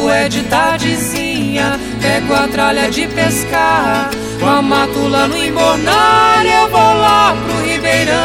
É 0.09 0.29
de 0.29 0.43
tardezinha, 0.43 1.79
pego 2.01 2.33
a 2.33 2.47
tralha 2.47 2.89
de 2.89 3.07
pescar. 3.07 4.09
Com 4.39 4.45
a 4.47 4.61
matula 4.61 5.27
no 5.27 5.37
embornar, 5.37 6.45
eu 6.45 6.69
vou 6.69 6.79
lá 6.79 7.35
pro 7.45 7.65
ribeirão. 7.65 8.15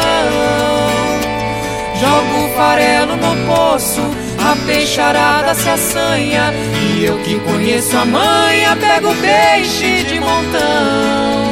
Jogo 1.99 2.49
farelo 2.55 3.15
no 3.17 3.35
poço, 3.45 4.01
a 4.39 4.55
peixarada 4.65 5.53
se 5.53 5.69
assanha. 5.69 6.53
E 6.95 7.05
eu 7.05 7.17
que 7.19 7.39
conheço 7.39 7.97
a 7.97 8.05
manha, 8.05 8.75
pego 8.75 9.13
peixe 9.15 10.03
de 10.03 10.19
montão. 10.19 11.51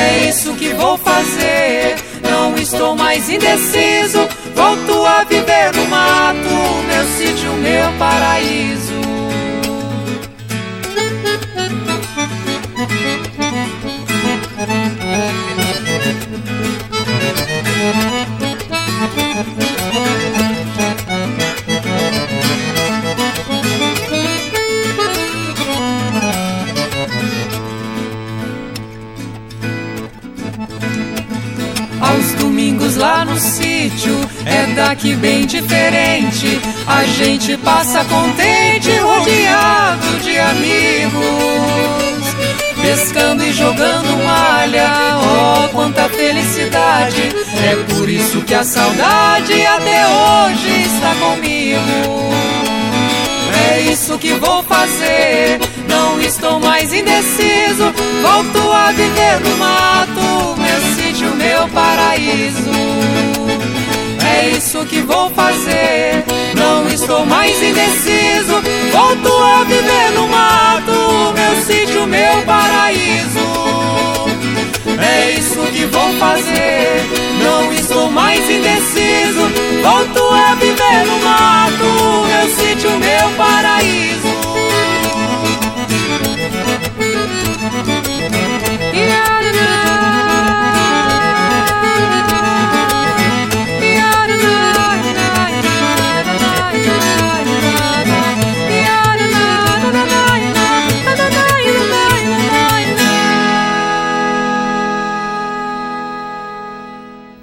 É 0.00 0.28
isso 0.28 0.54
que 0.54 0.68
vou 0.74 0.96
fazer, 0.96 1.96
não 2.22 2.56
estou 2.56 2.94
mais 2.96 3.28
indeciso. 3.28 4.28
Volto 4.54 5.04
a 5.04 5.24
viver 5.24 5.74
no 5.74 5.86
mato, 5.86 6.48
meu 6.88 7.04
sítio, 7.16 7.52
meu 7.52 7.92
paraíso. 7.98 8.97
Aos 32.00 32.32
domingos 32.32 32.96
lá 32.96 33.24
no 33.24 33.38
sítio 33.38 34.18
é 34.44 34.74
daqui 34.74 35.14
bem 35.14 35.46
diferente. 35.46 36.60
A 36.86 37.04
gente 37.04 37.56
passa 37.58 38.04
contente, 38.04 38.90
rodeado 38.98 40.18
de 40.20 40.38
amigos. 40.38 41.77
Pescando 42.88 43.44
e 43.44 43.52
jogando 43.52 44.24
malha, 44.24 44.88
oh 45.18 45.68
quanta 45.74 46.08
felicidade! 46.08 47.20
É 47.62 47.76
por 47.92 48.08
isso 48.08 48.40
que 48.40 48.54
a 48.54 48.64
saudade 48.64 49.52
até 49.66 50.06
hoje 50.08 50.84
está 50.86 51.14
comigo. 51.16 52.32
É 53.70 53.80
isso 53.82 54.16
que 54.16 54.32
vou 54.32 54.62
fazer, 54.62 55.60
não 55.86 56.18
estou 56.18 56.58
mais 56.60 56.90
indeciso. 56.90 57.92
Volto 58.22 58.72
a 58.72 58.90
viver 58.92 59.38
no 59.40 59.58
mato, 59.58 60.56
meu 60.58 60.80
sítio, 60.96 61.28
meu 61.36 61.68
paraíso. 61.68 62.70
É 64.38 64.50
isso 64.50 64.84
que 64.86 65.00
vou 65.00 65.28
fazer, 65.30 66.24
não 66.56 66.86
estou 66.86 67.26
mais 67.26 67.60
indeciso. 67.60 68.62
Volto 68.92 69.36
a 69.42 69.64
viver 69.64 70.12
no 70.14 70.28
mato, 70.28 71.34
meu 71.34 71.62
sítio, 71.62 72.06
meu 72.06 72.42
paraíso. 72.42 73.40
É 74.96 75.30
isso 75.32 75.58
que 75.72 75.86
vou 75.86 76.12
fazer, 76.18 77.02
não 77.42 77.72
estou 77.72 78.12
mais 78.12 78.48
indeciso. 78.48 79.40
Volto 79.82 80.32
a 80.32 80.54
viver 80.54 81.04
no 81.04 81.18
mato, 81.18 82.26
meu 82.28 82.48
sítio, 82.54 82.90
meu 82.90 83.30
paraíso. 83.36 84.27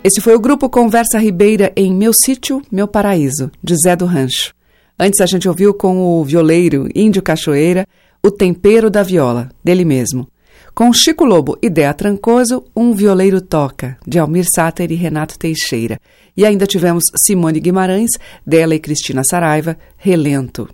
Esse 0.06 0.22
foi 0.22 0.36
o 0.36 0.40
grupo 0.40 0.70
Conversa 0.70 1.18
Ribeira 1.18 1.74
em 1.76 1.92
Meu 1.92 2.12
Sítio, 2.14 2.62
Meu 2.72 2.88
Paraíso, 2.88 3.50
de 3.64 3.76
Zé 3.76 3.96
do 3.96 4.06
Rancho. 4.06 4.54
Antes 5.00 5.20
a 5.20 5.26
gente 5.26 5.50
ouviu 5.50 5.74
com 5.74 5.98
o 5.98 6.24
violeiro 6.24 6.88
Índio 6.94 7.24
Cachoeira 7.24 7.88
O 8.24 8.30
Tempero 8.30 8.92
da 8.92 9.02
Viola, 9.02 9.50
dele 9.64 9.84
mesmo. 9.84 10.28
Com 10.76 10.94
Chico 10.94 11.26
Lobo 11.26 11.58
e 11.60 11.72
Dea 11.72 11.92
Trancoso, 11.92 12.64
Um 12.76 12.94
Violeiro 12.94 13.42
Toca, 13.42 13.98
de 14.06 14.20
Almir 14.20 14.46
Sater 14.56 14.92
e 14.92 14.96
Renato 14.96 15.40
Teixeira. 15.40 16.00
E 16.38 16.46
ainda 16.46 16.68
tivemos 16.68 17.06
Simone 17.26 17.60
Guimarães, 17.60 18.12
dela 18.46 18.76
e 18.76 18.80
Cristina 18.80 19.24
Saraiva, 19.28 19.76
Relento. 19.98 20.70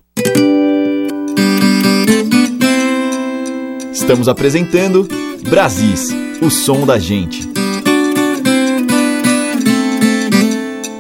Estamos 3.94 4.28
apresentando 4.28 5.08
Brasis, 5.48 6.10
o 6.42 6.50
som 6.50 6.86
da 6.86 7.00
gente. 7.00 7.61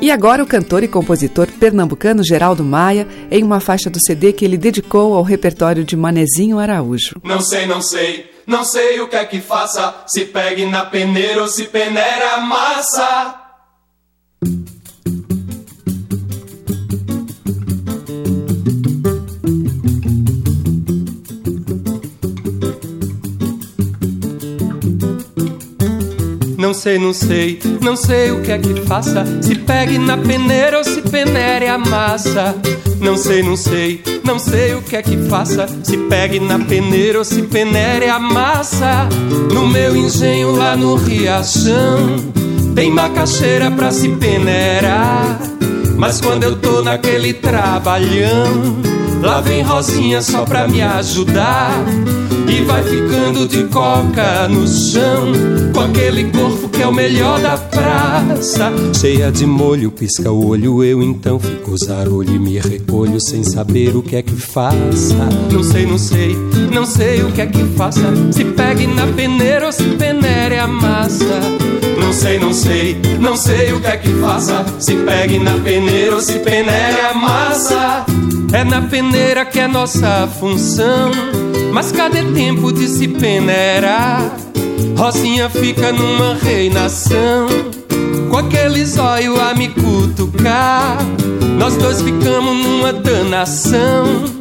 E 0.01 0.09
agora 0.09 0.41
o 0.41 0.47
cantor 0.47 0.81
e 0.81 0.87
compositor 0.87 1.47
pernambucano 1.59 2.23
Geraldo 2.23 2.63
Maia 2.63 3.07
em 3.29 3.43
uma 3.43 3.59
faixa 3.59 3.87
do 3.87 3.99
CD 4.03 4.33
que 4.33 4.43
ele 4.43 4.57
dedicou 4.57 5.13
ao 5.13 5.21
repertório 5.21 5.83
de 5.83 5.95
Manezinho 5.95 6.57
Araújo. 6.57 7.21
Não 7.23 7.39
sei, 7.39 7.67
não 7.67 7.83
sei, 7.83 8.31
não 8.47 8.65
sei 8.65 8.99
o 8.99 9.07
que 9.07 9.15
é 9.15 9.23
que 9.25 9.39
faça, 9.39 9.93
se 10.07 10.25
pegue 10.25 10.65
na 10.65 10.85
peneira 10.85 11.43
ou 11.43 11.47
se 11.47 11.65
peneira 11.65 12.33
a 12.33 12.41
massa. 12.41 13.35
Não 26.71 26.75
sei, 26.75 26.97
não 26.97 27.13
sei, 27.13 27.59
não 27.81 27.95
sei 27.97 28.31
o 28.31 28.41
que 28.41 28.49
é 28.49 28.57
que 28.57 28.73
faça. 28.85 29.25
Se 29.41 29.55
pegue 29.55 29.97
na 29.97 30.17
peneira 30.17 30.77
ou 30.77 30.85
se 30.85 31.01
penere 31.01 31.67
a 31.67 31.77
massa. 31.77 32.55
Não 32.97 33.17
sei, 33.17 33.43
não 33.43 33.57
sei, 33.57 34.01
não 34.23 34.39
sei 34.39 34.73
o 34.75 34.81
que 34.81 34.95
é 34.95 35.01
que 35.01 35.17
faça. 35.27 35.67
Se 35.83 35.97
pegue 35.97 36.39
na 36.39 36.57
peneira 36.57 37.17
ou 37.19 37.25
se 37.25 37.41
penere 37.41 38.07
a 38.07 38.17
massa. 38.17 39.09
No 39.53 39.67
meu 39.67 39.97
engenho 39.97 40.55
lá 40.55 40.77
no 40.77 40.95
Riachão, 40.95 42.15
tem 42.73 42.89
macaxeira 42.89 43.69
pra 43.69 43.91
se 43.91 44.07
peneirar. 44.07 45.41
Mas 45.97 46.21
quando 46.21 46.45
eu 46.45 46.55
tô 46.55 46.81
naquele 46.81 47.33
trabalhão, 47.33 48.77
lá 49.21 49.41
vem 49.41 49.61
Rosinha 49.61 50.21
só 50.21 50.45
pra 50.45 50.69
me 50.69 50.81
ajudar. 50.81 51.73
E 52.51 52.61
vai 52.63 52.83
ficando 52.83 53.47
de 53.47 53.63
coca 53.63 54.45
no 54.49 54.67
chão 54.67 55.31
Com 55.73 55.79
aquele 55.79 56.25
corpo 56.31 56.67
que 56.67 56.81
é 56.81 56.87
o 56.87 56.91
melhor 56.91 57.39
da 57.39 57.57
praça. 57.57 58.73
Cheia 58.93 59.31
de 59.31 59.45
molho, 59.45 59.89
pisca 59.89 60.29
o 60.29 60.47
olho 60.47 60.83
Eu 60.83 61.01
então 61.01 61.39
fico 61.39 61.77
zarolho 61.77 62.35
e 62.35 62.37
me 62.37 62.59
recolho 62.59 63.21
Sem 63.21 63.41
saber 63.41 63.95
o 63.95 64.03
que 64.03 64.17
é 64.17 64.21
que 64.21 64.35
faça. 64.35 65.15
Não 65.49 65.63
sei, 65.63 65.85
não 65.85 65.97
sei, 65.97 66.35
não 66.73 66.85
sei 66.85 67.23
o 67.23 67.31
que 67.31 67.39
é 67.39 67.47
que 67.47 67.63
faça 67.77 68.01
Se 68.31 68.43
pegue 68.43 68.85
na 68.85 69.07
peneira 69.07 69.67
ou 69.67 69.71
se 69.71 69.83
penere 69.83 70.57
a 70.57 70.67
massa. 70.67 71.39
Não 71.97 72.11
sei, 72.11 72.37
não 72.37 72.53
sei, 72.53 72.97
não 73.17 73.37
sei 73.37 73.71
o 73.71 73.79
que 73.79 73.87
é 73.87 73.95
que 73.95 74.09
faça 74.15 74.65
Se 74.77 74.93
pegue 74.97 75.39
na 75.39 75.53
peneira 75.59 76.15
ou 76.15 76.21
se 76.21 76.37
penere 76.39 76.99
a 76.99 77.13
massa. 77.13 78.05
É 78.51 78.65
na 78.65 78.81
peneira 78.81 79.45
que 79.45 79.57
é 79.57 79.67
nossa 79.69 80.27
função 80.37 81.11
mas 81.71 81.91
cadê 81.91 82.23
tempo 82.33 82.71
de 82.71 82.87
se 82.87 83.07
peneirar? 83.07 84.35
Rosinha 84.97 85.49
fica 85.49 85.91
numa 85.91 86.35
reinação. 86.35 87.47
Com 88.29 88.37
aquele 88.37 88.85
zóio 88.85 89.39
a 89.39 89.53
me 89.53 89.69
cutucar. 89.69 90.97
Nós 91.57 91.75
dois 91.77 92.01
ficamos 92.01 92.65
numa 92.65 92.93
danação 92.93 94.40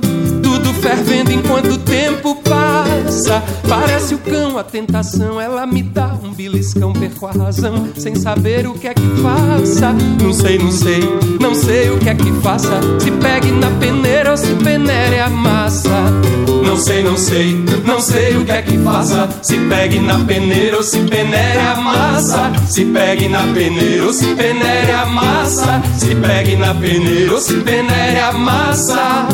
fervendo 0.81 1.33
enquanto 1.33 1.73
o 1.73 1.79
tempo 1.79 2.35
passa. 2.37 3.43
Parece 3.69 4.15
o 4.15 4.19
cão, 4.19 4.59
a 4.59 4.65
tentação, 4.65 5.41
ela 5.41 5.67
me 5.67 5.83
dá 5.83 6.19
um 6.23 6.33
beliscão, 6.33 6.93
perco 6.93 7.27
a 7.27 7.33
razão, 7.33 7.89
sem 7.97 8.15
saber 8.15 8.67
o 8.67 8.75
que 8.75 8.89
é 8.89 8.95
que 8.95 9.07
faça. 9.23 9.93
Não 10.21 10.33
sei, 10.33 10.59
não 10.59 10.73
sei, 10.73 11.01
não 11.41 11.55
sei 11.55 11.91
o 11.91 11.99
que 11.99 12.09
é 12.09 12.15
que 12.15 12.33
faça. 12.41 12.81
Se 12.99 13.11
pegue 13.11 13.53
na 13.53 13.71
peneira 13.79 14.33
ou 14.33 14.37
se 14.37 14.55
penere 14.55 15.21
a 15.21 15.29
massa. 15.29 15.91
Não 16.65 16.77
sei, 16.77 17.03
não 17.03 17.17
sei, 17.17 17.65
não 17.85 18.01
sei 18.01 18.37
o 18.37 18.45
que 18.45 18.53
é 18.53 18.63
que 18.63 18.79
faça. 18.79 19.29
Se 19.43 19.57
pegue 19.69 19.99
na 20.01 20.19
peneira 20.21 20.77
ou 20.77 20.83
se 20.83 20.99
penere 21.01 21.59
a 21.59 21.77
massa. 21.77 22.53
Se 22.69 22.85
pegue 22.87 23.29
na 23.29 23.43
peneira 23.53 24.05
ou 24.05 24.13
se 24.13 24.35
penere 24.35 24.93
a 24.93 25.07
massa. 25.07 25.83
Se 25.99 26.15
pegue 26.15 26.57
na 26.57 26.75
peneira 26.75 27.33
ou 27.33 27.41
se 27.41 27.55
penere 27.55 28.19
a 28.19 28.33
massa. 28.33 29.29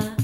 Vejo 0.00 0.23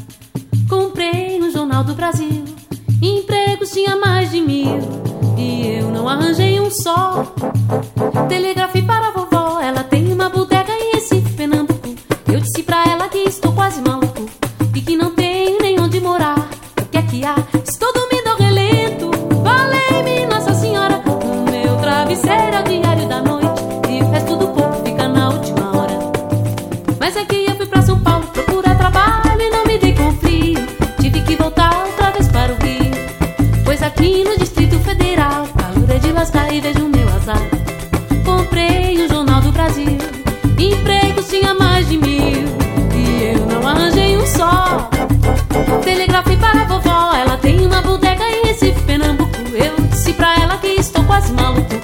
quase 51.21 51.33
maluco 51.35 51.75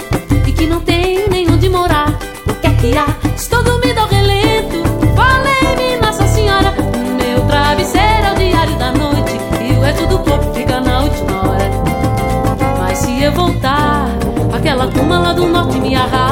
e 0.47 0.53
que 0.53 0.66
não 0.66 0.80
tenho 0.80 1.28
nem 1.28 1.49
onde 1.51 1.68
morar. 1.68 2.09
O 2.49 2.55
que 2.55 2.66
é 2.66 2.72
que 2.72 2.97
há? 2.97 3.07
Estou 3.37 3.62
dormindo 3.62 3.99
ao 3.99 4.09
relento. 4.09 4.82
Valei-me 5.14 5.97
Nossa 6.01 6.26
Senhora, 6.26 6.72
o 6.72 7.22
meu 7.22 7.47
travesseiro 7.47 8.26
é 8.26 8.32
o 8.32 8.37
diário 8.37 8.76
da 8.76 8.93
noite 8.93 9.32
e 9.61 9.72
o 9.74 9.80
resto 9.80 10.07
do 10.07 10.18
corpo 10.20 10.55
fica 10.55 10.80
na 10.80 11.03
última 11.03 11.51
hora. 11.51 11.70
Mas 12.78 12.99
se 12.99 13.22
eu 13.22 13.32
voltar, 13.32 14.09
aquela 14.55 14.89
turma 14.89 15.18
lá 15.18 15.32
do 15.34 15.47
norte 15.47 15.78
me 15.80 15.95
arrasa, 15.95 16.26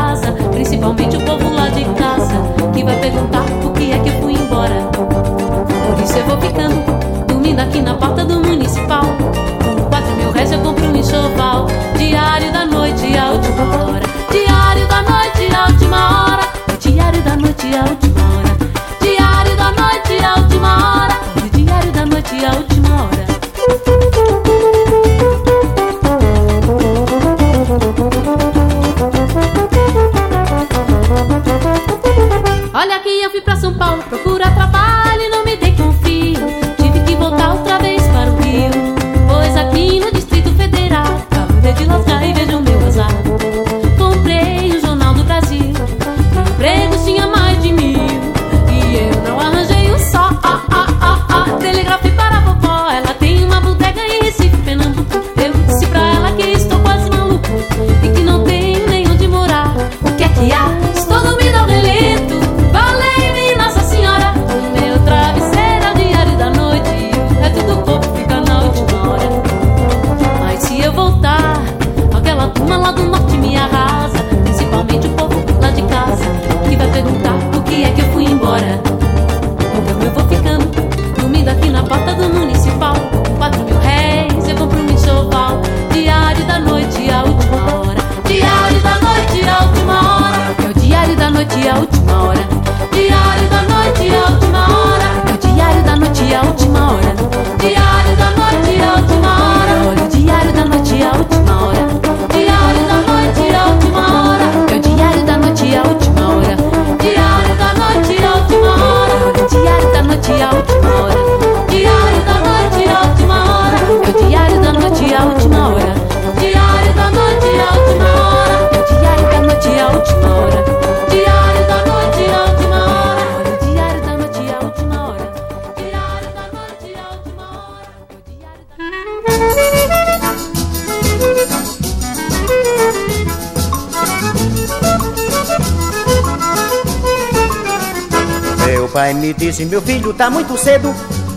disse, 139.54 139.64
meu 139.66 139.80
filho, 139.80 140.12
tá 140.12 140.28
muito 140.28 140.58
cedo. 140.58 140.92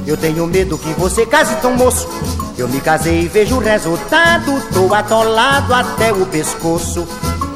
Eu 0.08 0.18
tenho 0.18 0.48
medo 0.48 0.76
que 0.76 0.92
você 0.94 1.24
case 1.24 1.56
tão 1.58 1.76
moço. 1.76 2.08
Eu 2.58 2.68
me 2.68 2.82
casei 2.82 3.22
e 3.22 3.28
vejo 3.28 3.58
o 3.58 3.60
resultado, 3.60 4.60
tô 4.74 4.92
atolado 4.92 5.72
até 5.72 6.12
o 6.12 6.26
pescoço. 6.26 7.08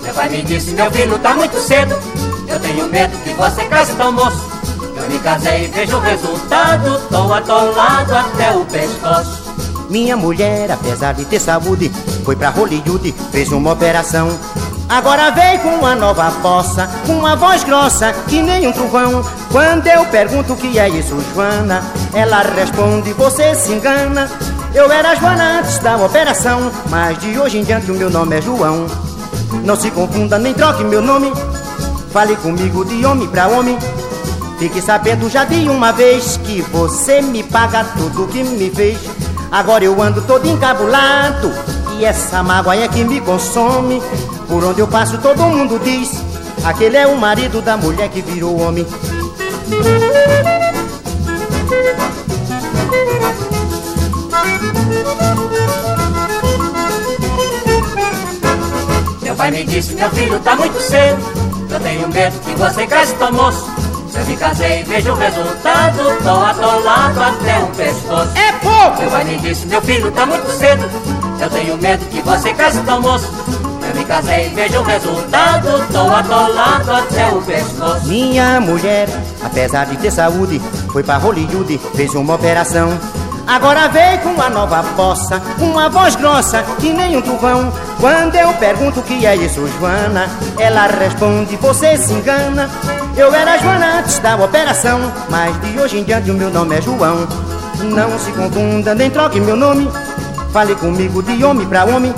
Meu 0.03 0.13
pai 0.13 0.29
me 0.29 0.43
disse, 0.43 0.71
meu 0.71 0.91
filho, 0.91 1.17
tá 1.17 1.33
muito 1.33 1.59
cedo. 1.59 1.95
Eu 2.47 2.59
tenho 2.59 2.87
medo 2.89 3.17
que 3.23 3.33
você 3.33 3.63
case 3.65 3.93
tão 3.93 4.11
moço. 4.11 4.51
Eu 4.95 5.09
me 5.09 5.17
casei 5.19 5.65
e 5.65 5.67
vejo 5.69 5.97
o 5.97 5.99
resultado, 5.99 7.01
tô 7.09 7.33
atolado 7.33 8.15
até 8.15 8.51
o 8.51 8.63
pescoço. 8.65 9.41
Minha 9.89 10.15
mulher, 10.15 10.71
apesar 10.71 11.13
de 11.13 11.25
ter 11.25 11.39
saúde, 11.39 11.91
foi 12.23 12.35
pra 12.35 12.49
Hollywood, 12.49 13.15
fez 13.31 13.51
uma 13.51 13.71
operação. 13.71 14.29
Agora 14.87 15.31
vem 15.31 15.57
com 15.59 15.69
uma 15.69 15.95
nova 15.95 16.29
bossa, 16.41 16.87
com 17.07 17.13
uma 17.13 17.35
voz 17.35 17.63
grossa 17.63 18.13
que 18.27 18.41
nem 18.43 18.67
um 18.67 18.71
trovão. 18.71 19.25
Quando 19.51 19.85
eu 19.87 20.05
pergunto 20.05 20.53
o 20.53 20.55
que 20.55 20.79
é 20.79 20.87
isso, 20.87 21.17
Joana, 21.33 21.83
ela 22.13 22.41
responde: 22.41 23.11
Você 23.13 23.53
se 23.53 23.73
engana. 23.73 24.29
Eu 24.73 24.89
era 24.89 25.13
Joana 25.15 25.59
antes 25.59 25.77
da 25.79 25.97
operação, 25.97 26.71
mas 26.89 27.19
de 27.19 27.37
hoje 27.37 27.57
em 27.57 27.63
diante 27.63 27.91
o 27.91 27.95
meu 27.95 28.09
nome 28.09 28.37
é 28.37 28.41
João. 28.41 28.87
Não 29.65 29.75
se 29.75 29.91
confunda 29.91 30.39
nem 30.39 30.53
troque 30.53 30.85
meu 30.85 31.01
nome. 31.01 31.33
Fale 32.13 32.37
comigo 32.37 32.85
de 32.85 33.05
homem 33.05 33.27
pra 33.27 33.49
homem. 33.49 33.77
Fique 34.57 34.81
sabendo 34.81 35.29
já 35.29 35.43
de 35.43 35.67
uma 35.67 35.91
vez 35.91 36.37
que 36.37 36.61
você 36.61 37.21
me 37.21 37.43
paga 37.43 37.83
tudo 37.97 38.27
que 38.27 38.45
me 38.45 38.69
fez. 38.69 38.97
Agora 39.51 39.83
eu 39.83 40.01
ando 40.01 40.21
todo 40.21 40.47
encabulado 40.47 41.51
e 41.99 42.05
essa 42.05 42.41
mágoa 42.41 42.77
é 42.77 42.87
que 42.87 43.03
me 43.03 43.19
consome. 43.19 44.01
Por 44.47 44.63
onde 44.63 44.79
eu 44.79 44.87
passo 44.87 45.17
todo 45.17 45.43
mundo 45.43 45.77
diz 45.83 46.31
Aquele 46.63 46.95
é 46.95 47.07
o 47.07 47.17
marido 47.17 47.59
da 47.59 47.75
mulher 47.75 48.07
que 48.09 48.21
virou 48.21 48.59
homem 48.61 48.85
Meu 59.21 59.35
pai 59.35 59.51
me 59.51 59.63
disse, 59.63 59.95
meu 59.95 60.09
filho, 60.09 60.39
tá 60.41 60.55
muito 60.57 60.79
cedo. 60.81 61.21
Eu 61.69 61.79
tenho 61.79 62.07
medo 62.09 62.39
que 62.41 62.53
você 62.55 62.85
case 62.85 63.15
tão 63.15 63.31
moço. 63.31 63.65
Se 64.09 64.19
eu 64.19 64.25
me 64.25 64.35
casei, 64.35 64.83
vejo 64.83 65.11
o 65.13 65.15
resultado. 65.15 66.17
Tô 66.21 66.29
atolado 66.29 67.21
até 67.21 67.59
o 67.59 67.67
pescoço. 67.67 68.37
É 68.37 68.51
pouco! 68.53 69.01
Meu 69.01 69.09
pai 69.09 69.23
me 69.23 69.37
disse, 69.37 69.65
meu 69.67 69.81
filho, 69.81 70.11
tá 70.11 70.25
muito 70.25 70.51
cedo. 70.51 70.83
Eu 71.39 71.49
tenho 71.49 71.77
medo 71.77 72.05
que 72.07 72.21
você 72.21 72.53
case 72.53 72.81
tão 72.81 73.01
moço 73.01 73.31
me 74.01 74.05
casei, 74.05 74.49
vejo 74.49 74.79
o 74.79 74.83
resultado, 74.83 75.87
tô 75.91 76.09
atolado 76.09 76.91
até 76.91 77.29
o 77.29 77.41
pescoço. 77.41 78.07
Minha 78.07 78.59
mulher, 78.59 79.07
apesar 79.43 79.85
de 79.85 79.97
ter 79.97 80.11
saúde, 80.11 80.59
foi 80.91 81.03
pra 81.03 81.17
Hollywood, 81.17 81.79
fez 81.95 82.13
uma 82.15 82.33
operação. 82.33 82.97
Agora 83.45 83.87
veio 83.89 84.19
com 84.19 84.29
uma 84.29 84.49
nova 84.49 84.83
poça, 84.95 85.41
uma 85.59 85.89
voz 85.89 86.15
grossa 86.15 86.63
que 86.79 86.91
nem 86.91 87.17
um 87.17 87.21
trovão. 87.21 87.71
Quando 87.99 88.35
eu 88.35 88.51
pergunto 88.53 89.01
o 89.01 89.03
que 89.03 89.25
é 89.25 89.35
isso, 89.35 89.67
Joana, 89.79 90.27
ela 90.57 90.87
responde: 90.87 91.55
Você 91.57 91.97
se 91.97 92.13
engana. 92.13 92.69
Eu 93.15 93.33
era 93.33 93.57
Joana 93.57 93.99
antes 93.99 94.19
da 94.19 94.35
operação, 94.35 94.99
mas 95.29 95.59
de 95.61 95.77
hoje 95.79 95.99
em 95.99 96.03
diante 96.03 96.31
o 96.31 96.33
meu 96.33 96.49
nome 96.49 96.77
é 96.77 96.81
João. 96.81 97.27
Não 97.83 98.17
se 98.17 98.31
confunda, 98.31 98.95
nem 98.95 99.09
troque 99.09 99.39
meu 99.39 99.55
nome. 99.55 99.89
Fale 100.51 100.75
comigo 100.75 101.21
de 101.21 101.43
homem 101.43 101.67
pra 101.67 101.85
homem. 101.85 102.13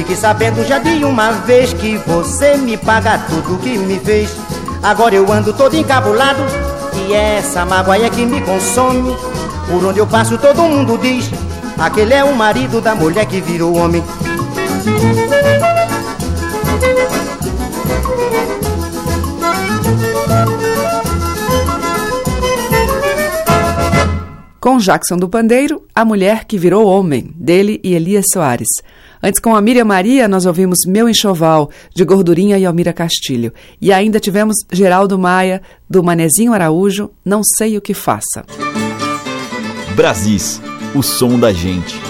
Fique 0.00 0.16
sabendo 0.16 0.66
já 0.66 0.78
de 0.78 1.04
uma 1.04 1.30
vez 1.30 1.74
que 1.74 1.98
você 1.98 2.56
me 2.56 2.74
paga 2.74 3.18
tudo 3.18 3.58
que 3.58 3.76
me 3.76 3.98
fez. 3.98 4.34
Agora 4.82 5.14
eu 5.14 5.30
ando 5.30 5.52
todo 5.52 5.76
encabulado 5.76 6.40
e 7.06 7.12
essa 7.12 7.66
mágoa 7.66 7.98
é 7.98 8.08
que 8.08 8.24
me 8.24 8.40
consome. 8.40 9.14
Por 9.68 9.84
onde 9.84 9.98
eu 9.98 10.06
passo 10.06 10.38
todo 10.38 10.62
mundo 10.62 10.96
diz: 10.96 11.28
aquele 11.76 12.14
é 12.14 12.24
o 12.24 12.34
marido 12.34 12.80
da 12.80 12.94
mulher 12.94 13.26
que 13.26 13.42
virou 13.42 13.76
homem. 13.76 14.02
Com 24.58 24.78
Jackson 24.78 25.18
do 25.18 25.28
Pandeiro, 25.28 25.82
A 25.94 26.06
Mulher 26.06 26.44
que 26.44 26.56
Virou 26.58 26.86
Homem, 26.86 27.32
dele 27.34 27.80
e 27.82 27.94
Elias 27.94 28.26
Soares. 28.32 28.68
Antes, 29.22 29.38
com 29.38 29.54
a 29.54 29.60
Miriam 29.60 29.84
Maria, 29.84 30.26
nós 30.26 30.46
ouvimos 30.46 30.78
Meu 30.86 31.08
Enxoval, 31.08 31.70
de 31.94 32.04
Gordurinha 32.04 32.58
e 32.58 32.64
Almira 32.64 32.92
Castilho. 32.92 33.52
E 33.80 33.92
ainda 33.92 34.18
tivemos 34.18 34.56
Geraldo 34.72 35.18
Maia, 35.18 35.60
do 35.88 36.02
Manezinho 36.02 36.54
Araújo, 36.54 37.10
Não 37.24 37.42
Sei 37.44 37.76
O 37.76 37.82
Que 37.82 37.92
Faça. 37.92 38.44
Brasis, 39.94 40.62
o 40.94 41.02
som 41.02 41.38
da 41.38 41.52
gente. 41.52 42.00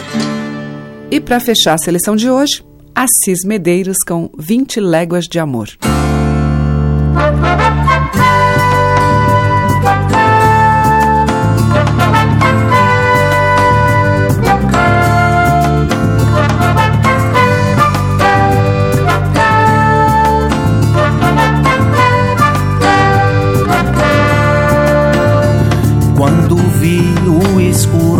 E 1.10 1.20
para 1.20 1.40
fechar 1.40 1.74
a 1.74 1.78
seleção 1.78 2.14
de 2.14 2.30
hoje, 2.30 2.64
Assis 2.94 3.44
Medeiros 3.44 3.98
com 4.06 4.30
20 4.38 4.78
Léguas 4.78 5.24
de 5.24 5.40
Amor. 5.40 5.68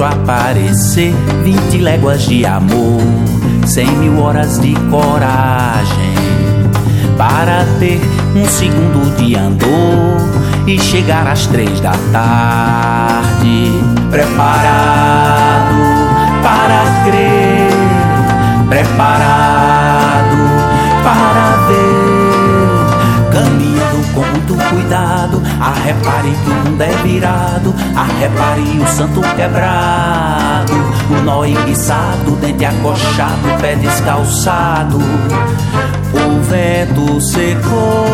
Aparecer, 0.04 1.12
vinte 1.44 1.78
léguas 1.78 2.22
de 2.22 2.46
amor, 2.46 3.00
cem 3.66 3.86
mil 3.96 4.20
horas 4.20 4.58
de 4.60 4.74
coragem 4.90 6.14
para 7.16 7.66
ter 7.78 8.00
um 8.34 8.46
segundo 8.46 9.14
de 9.16 9.36
andor 9.36 10.16
e 10.66 10.78
chegar 10.78 11.26
às 11.26 11.46
três 11.46 11.80
da 11.80 11.92
tarde, 12.12 13.70
preparado 14.10 15.74
para 16.42 17.04
crer, 17.04 17.70
preparado 18.68 20.36
para 21.02 21.49
cuidado 24.90 25.40
Arrepare 25.60 26.30
que 26.30 26.50
o 26.50 26.54
mundo 26.54 26.82
é 26.82 26.90
virado, 27.02 27.74
arrepare 27.94 28.80
o 28.80 28.88
santo 28.88 29.20
quebrado, 29.36 30.72
o 31.10 31.22
nó 31.22 31.44
enguiçado, 31.44 32.32
dente 32.40 32.64
acochado, 32.64 33.60
pé 33.60 33.76
descalçado, 33.76 34.96
o 34.96 36.42
vento 36.42 37.20
secou. 37.20 38.06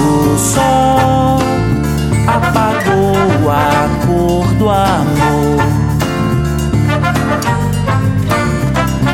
O 0.00 0.38
sol 0.38 1.38
apagou 2.26 3.50
a 3.50 3.88
cor 4.06 4.46
do 4.54 4.70
amor. 4.70 5.62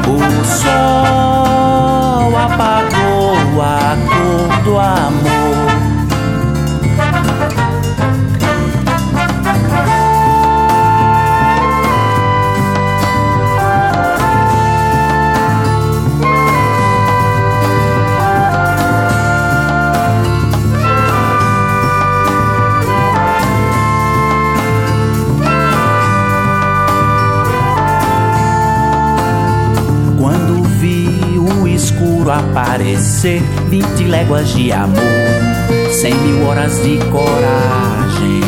O 0.07 0.45
sol 0.45 1.28
aparecer, 32.99 33.41
vinte 33.69 34.03
léguas 34.05 34.53
de 34.55 34.73
amor, 34.73 34.99
cem 35.93 36.15
mil 36.15 36.45
horas 36.49 36.83
de 36.83 36.99
coragem 37.07 38.41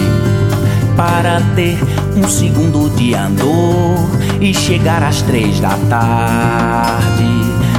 para 0.97 1.41
ter 1.55 1.79
um 2.17 2.29
segundo 2.29 2.91
de 2.97 3.15
andor 3.15 4.09
e 4.41 4.53
chegar 4.53 5.05
às 5.05 5.23
três 5.23 5.61
da 5.61 5.79
tarde, 5.89 7.31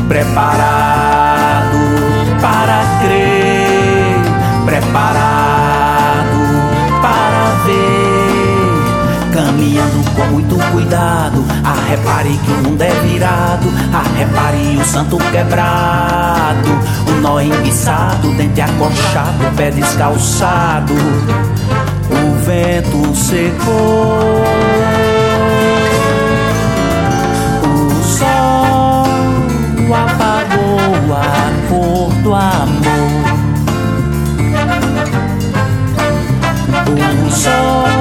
preparado 0.08 1.78
para 2.40 2.84
crer, 3.02 4.66
preparado 4.66 5.31
caminhando 9.46 10.04
com 10.16 10.24
muito 10.26 10.56
cuidado. 10.72 11.44
Ah, 11.64 11.76
repare 11.90 12.38
que 12.38 12.52
o 12.52 12.70
mundo 12.70 12.82
é 12.82 12.92
virado. 13.02 13.68
Ah, 13.94 14.04
repare 14.18 14.78
o 14.78 14.86
santo 14.86 15.18
quebrado. 15.32 16.70
O 17.08 17.22
nó 17.22 17.42
enguiçado, 17.42 18.32
dente 18.34 18.62
acochado, 18.62 19.56
pé 19.56 19.72
descalçado. 19.72 20.94
O 20.94 22.46
vento 22.46 23.16
secou. 23.16 24.44
O 27.64 28.04
sol 28.04 29.06
apagou 29.94 31.16
a 31.16 31.70
cor 31.70 32.14
do 32.22 32.34
amor. 32.34 33.22
O 37.28 37.32
sol 37.32 38.01